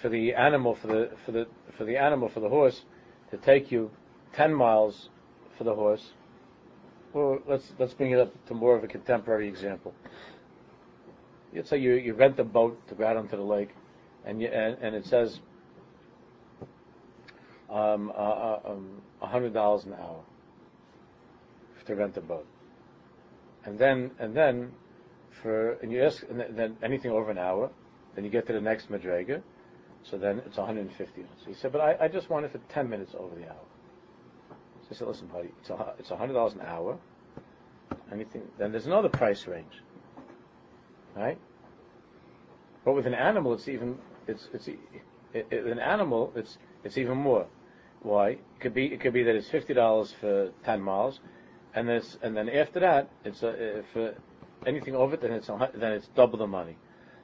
[0.01, 2.83] for the animal for the for the for the animal for the horse
[3.31, 3.91] to take you
[4.33, 5.09] ten miles
[5.57, 6.13] for the horse.
[7.13, 9.95] Well, let's let's bring it up to more of a contemporary example.
[11.55, 13.71] Let's say you, you rent a boat to go out onto the lake,
[14.25, 15.41] and you, and, and it says
[17.69, 20.23] um, uh, uh, um, hundred dollars an hour
[21.87, 22.47] to rent a boat,
[23.65, 24.73] and then and then
[25.43, 27.71] for and you ask and then anything over an hour,
[28.15, 29.43] then you get to the next madrega,
[30.03, 31.25] so then it's 150.
[31.39, 33.65] So he said, but I, I just want it for 10 minutes over the hour.
[34.83, 36.99] So I said, listen, buddy, it's a, it's $100 an hour.
[38.13, 39.83] Anything, then there's another price range.
[41.17, 41.39] Right?
[42.85, 44.79] But with an animal, it's even, it's, it's, it,
[45.33, 47.47] it, an animal, it's, it's even more.
[48.03, 48.31] Why?
[48.31, 51.21] It could be it could be that it's fifty dollars for ten miles,
[51.73, 54.15] and this and then after that it's a, uh, for
[54.67, 56.77] anything over it then it's a, then it's double the money.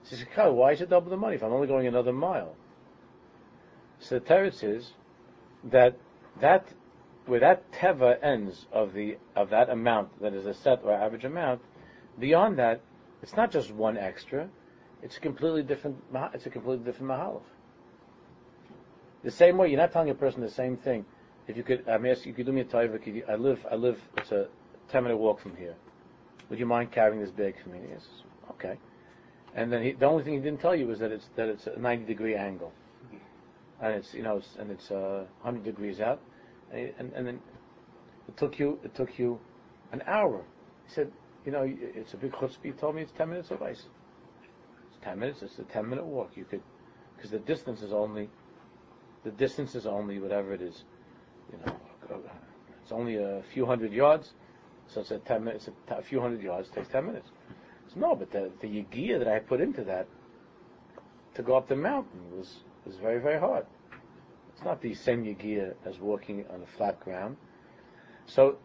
[0.04, 2.54] So says, why is it double the money if I'm only going another mile?
[3.98, 4.92] So the teretz is
[5.64, 5.96] that
[6.40, 6.68] that
[7.26, 11.24] where that teva ends of the of that amount that is a set or average
[11.24, 11.60] amount,
[12.20, 12.80] beyond that,
[13.22, 14.48] it's not just one extra;
[15.02, 15.96] it's a completely different.
[16.34, 17.42] It's a completely different mahalach.
[19.24, 21.04] The same way, you're not telling a person the same thing.
[21.48, 22.98] If you could, I'm asking, you could do me a favor.
[22.98, 24.00] Could you, I live, I live.
[24.16, 24.48] It's a
[24.88, 25.74] ten minute walk from here.
[26.50, 27.80] Would you mind carrying this bag for me?
[27.90, 28.06] Yes.
[28.50, 28.78] Okay.
[29.54, 31.66] And then he, the only thing he didn't tell you was that it's that it's
[31.66, 32.72] a 90 degree angle,
[33.80, 36.20] and it's you know it's, and it's uh, 100 degrees out,
[36.70, 37.40] and, and and then
[38.28, 39.40] it took you it took you
[39.92, 40.44] an hour.
[40.86, 41.10] He said,
[41.48, 42.62] you know, it's a big chutzpah.
[42.62, 43.86] You told me it's 10 minutes of ice.
[44.90, 45.40] It's 10 minutes.
[45.40, 46.32] It's a 10 minute walk.
[46.34, 46.60] You could
[47.16, 48.28] because the distance is only
[49.24, 50.84] the distance is only whatever it is,
[51.50, 52.20] you know,
[52.82, 54.34] it's only a few hundred yards,
[54.88, 57.30] so it's a ten minutes, a t- a few hundred yards takes ten minutes.
[57.94, 60.06] So no, but the the yagiyah that I put into that
[61.34, 63.64] to go up the mountain was was very very hard.
[64.52, 67.38] It's not the same yagiyah as walking on a flat ground.
[68.26, 68.58] So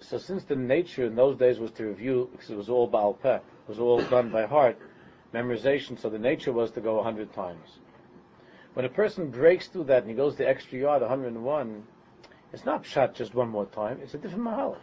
[0.00, 3.14] so since the nature in those days was to review because it was all baal
[3.14, 4.78] peh, it was all done by heart,
[5.34, 5.98] memorization.
[5.98, 7.78] So the nature was to go a hundred times.
[8.74, 11.82] When a person breaks through that and he goes the extra yard, 101,
[12.52, 13.98] it's not shot just one more time.
[14.02, 14.80] It's a different mahalach.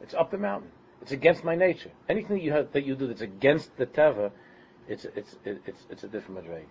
[0.00, 0.70] It's up the mountain.
[1.02, 1.90] It's against my nature.
[2.08, 4.30] Anything that you have, that you do that's against the teva,
[4.88, 6.66] it's it's it's it's a different madrega.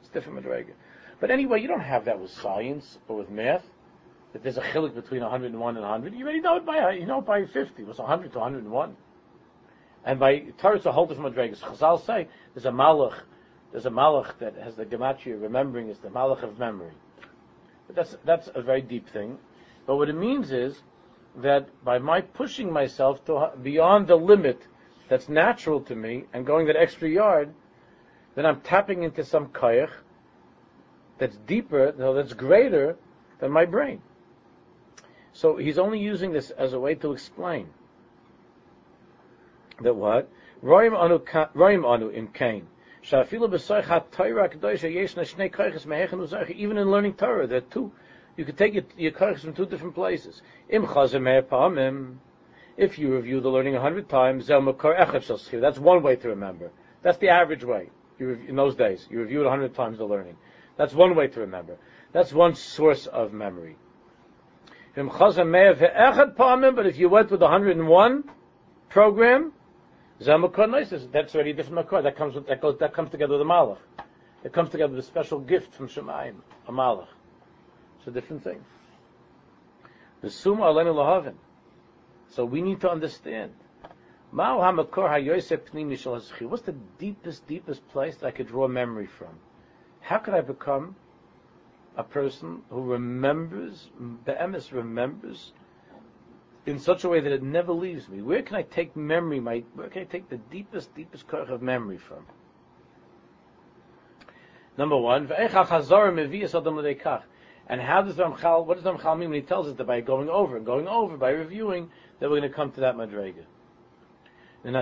[0.00, 0.72] It's a different madrega.
[1.20, 3.64] But anyway, you don't have that with science or with math.
[4.32, 6.14] That there's a chilik between 101 and 100.
[6.14, 7.82] You already know it by you know it by 50.
[7.82, 8.96] It was 100 to 101.
[10.04, 11.58] And by Torah, it's a whole different madrega.
[11.58, 13.14] Chazal say there's a malach
[13.72, 16.92] there's a malach that has the gematria remembering is the malach of memory.
[17.86, 19.38] But that's that's a very deep thing.
[19.86, 20.82] But what it means is
[21.36, 24.66] that by my pushing myself to beyond the limit
[25.08, 27.54] that's natural to me and going that extra yard,
[28.34, 29.90] then I'm tapping into some kayach
[31.18, 32.96] that's deeper, that's greater
[33.40, 34.02] than my brain.
[35.40, 37.68] So he's only using this as a way to explain
[39.80, 40.28] that what
[40.62, 42.66] roim anu ka- roim anu in Cain.
[43.02, 46.50] Shafilu b'soich ha-Torah kedosha yeshna shnei koiches mehechen uzoich.
[46.50, 47.90] Even in learning Torah, there are two.
[48.36, 50.42] You could take your, your from two different places.
[50.68, 50.84] Im.
[52.76, 54.46] If you review the learning a hundred times.
[54.46, 56.70] That's one way to remember.
[57.00, 57.88] That's the average way.
[58.18, 60.36] In those days, you review it a hundred times the learning.
[60.76, 61.78] That's one way to remember.
[62.12, 63.76] That's one source of memory.
[63.76, 64.79] Im chazem me'er ve'echad pa'amim.
[64.94, 68.24] But if you went with and one
[68.88, 69.52] program,
[70.20, 71.08] Zamakor noises.
[71.12, 72.02] That's already a different makor.
[72.02, 73.78] That comes with, that goes that comes together with a malach.
[74.44, 76.36] It comes together with a special gift from Shemayim,
[76.68, 77.08] a malach.
[77.98, 78.62] It's a different thing.
[80.20, 81.34] The summa alenu lahavin.
[82.28, 83.52] So we need to understand.
[84.32, 84.62] What's
[86.62, 89.40] the deepest, deepest place that I could draw memory from?
[90.00, 90.94] How could I become
[91.96, 93.90] a person who remembers,
[94.24, 95.52] be'emes remembers
[96.66, 98.20] in such a way that it never leaves me.
[98.22, 99.40] Where can I take memory?
[99.40, 102.26] My where can I take the deepest, deepest koch of memory from?
[104.76, 105.32] Number one.
[105.32, 105.50] And
[107.80, 110.56] how does Ramchal, what does Ramchal mean when he tells us that by going over
[110.56, 111.88] and going over, by reviewing,
[112.18, 113.44] that we're going to come to that madrega?
[114.64, 114.72] I'm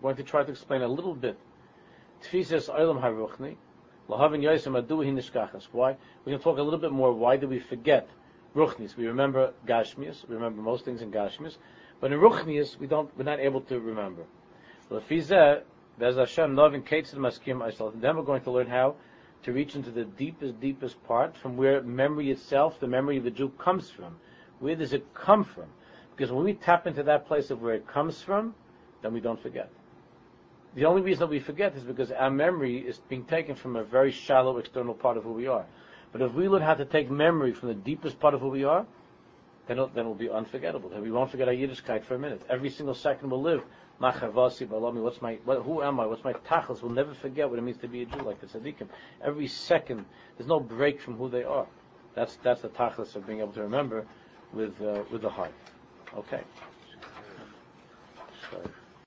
[0.00, 1.38] going to try to explain a little bit.
[2.22, 3.56] Tfisas ha'olam haruchni,
[4.06, 4.20] Why?
[4.20, 4.28] We're
[6.26, 7.12] going to talk a little bit more.
[7.12, 8.08] Why do we forget?
[8.54, 8.96] Ruchnis.
[8.96, 10.28] We remember Gashmias.
[10.28, 11.56] We remember most things in Gashmias.
[12.00, 14.22] But in Ruchnias, we don't, we're not able to remember.
[17.60, 17.98] Aishal.
[18.00, 18.96] Then we're going to learn how
[19.44, 23.30] to reach into the deepest, deepest part from where memory itself, the memory of the
[23.30, 24.16] Jew comes from.
[24.58, 25.66] Where does it come from?
[26.16, 28.54] Because when we tap into that place of where it comes from,
[29.02, 29.70] then we don't forget.
[30.74, 33.84] The only reason that we forget is because our memory is being taken from a
[33.84, 35.64] very shallow external part of who we are.
[36.12, 38.64] But if we learn how to take memory from the deepest part of who we
[38.64, 38.86] are,
[39.66, 40.88] then it'll, then it'll be unforgettable.
[40.88, 42.42] Then we won't forget our Yiddishkeit for a minute.
[42.50, 43.62] Every single second we'll live.
[44.00, 45.00] Machavasi balami.
[45.00, 45.38] What's my?
[45.44, 46.06] What, who am I?
[46.06, 46.82] What's my tachlis?
[46.82, 48.88] We'll never forget what it means to be a Jew, like the tzaddikim.
[49.22, 50.04] Every second,
[50.36, 51.66] there's no break from who they are.
[52.16, 54.04] That's that's the tachlis of being able to remember
[54.52, 55.52] with uh, with the heart.
[56.16, 56.42] Okay.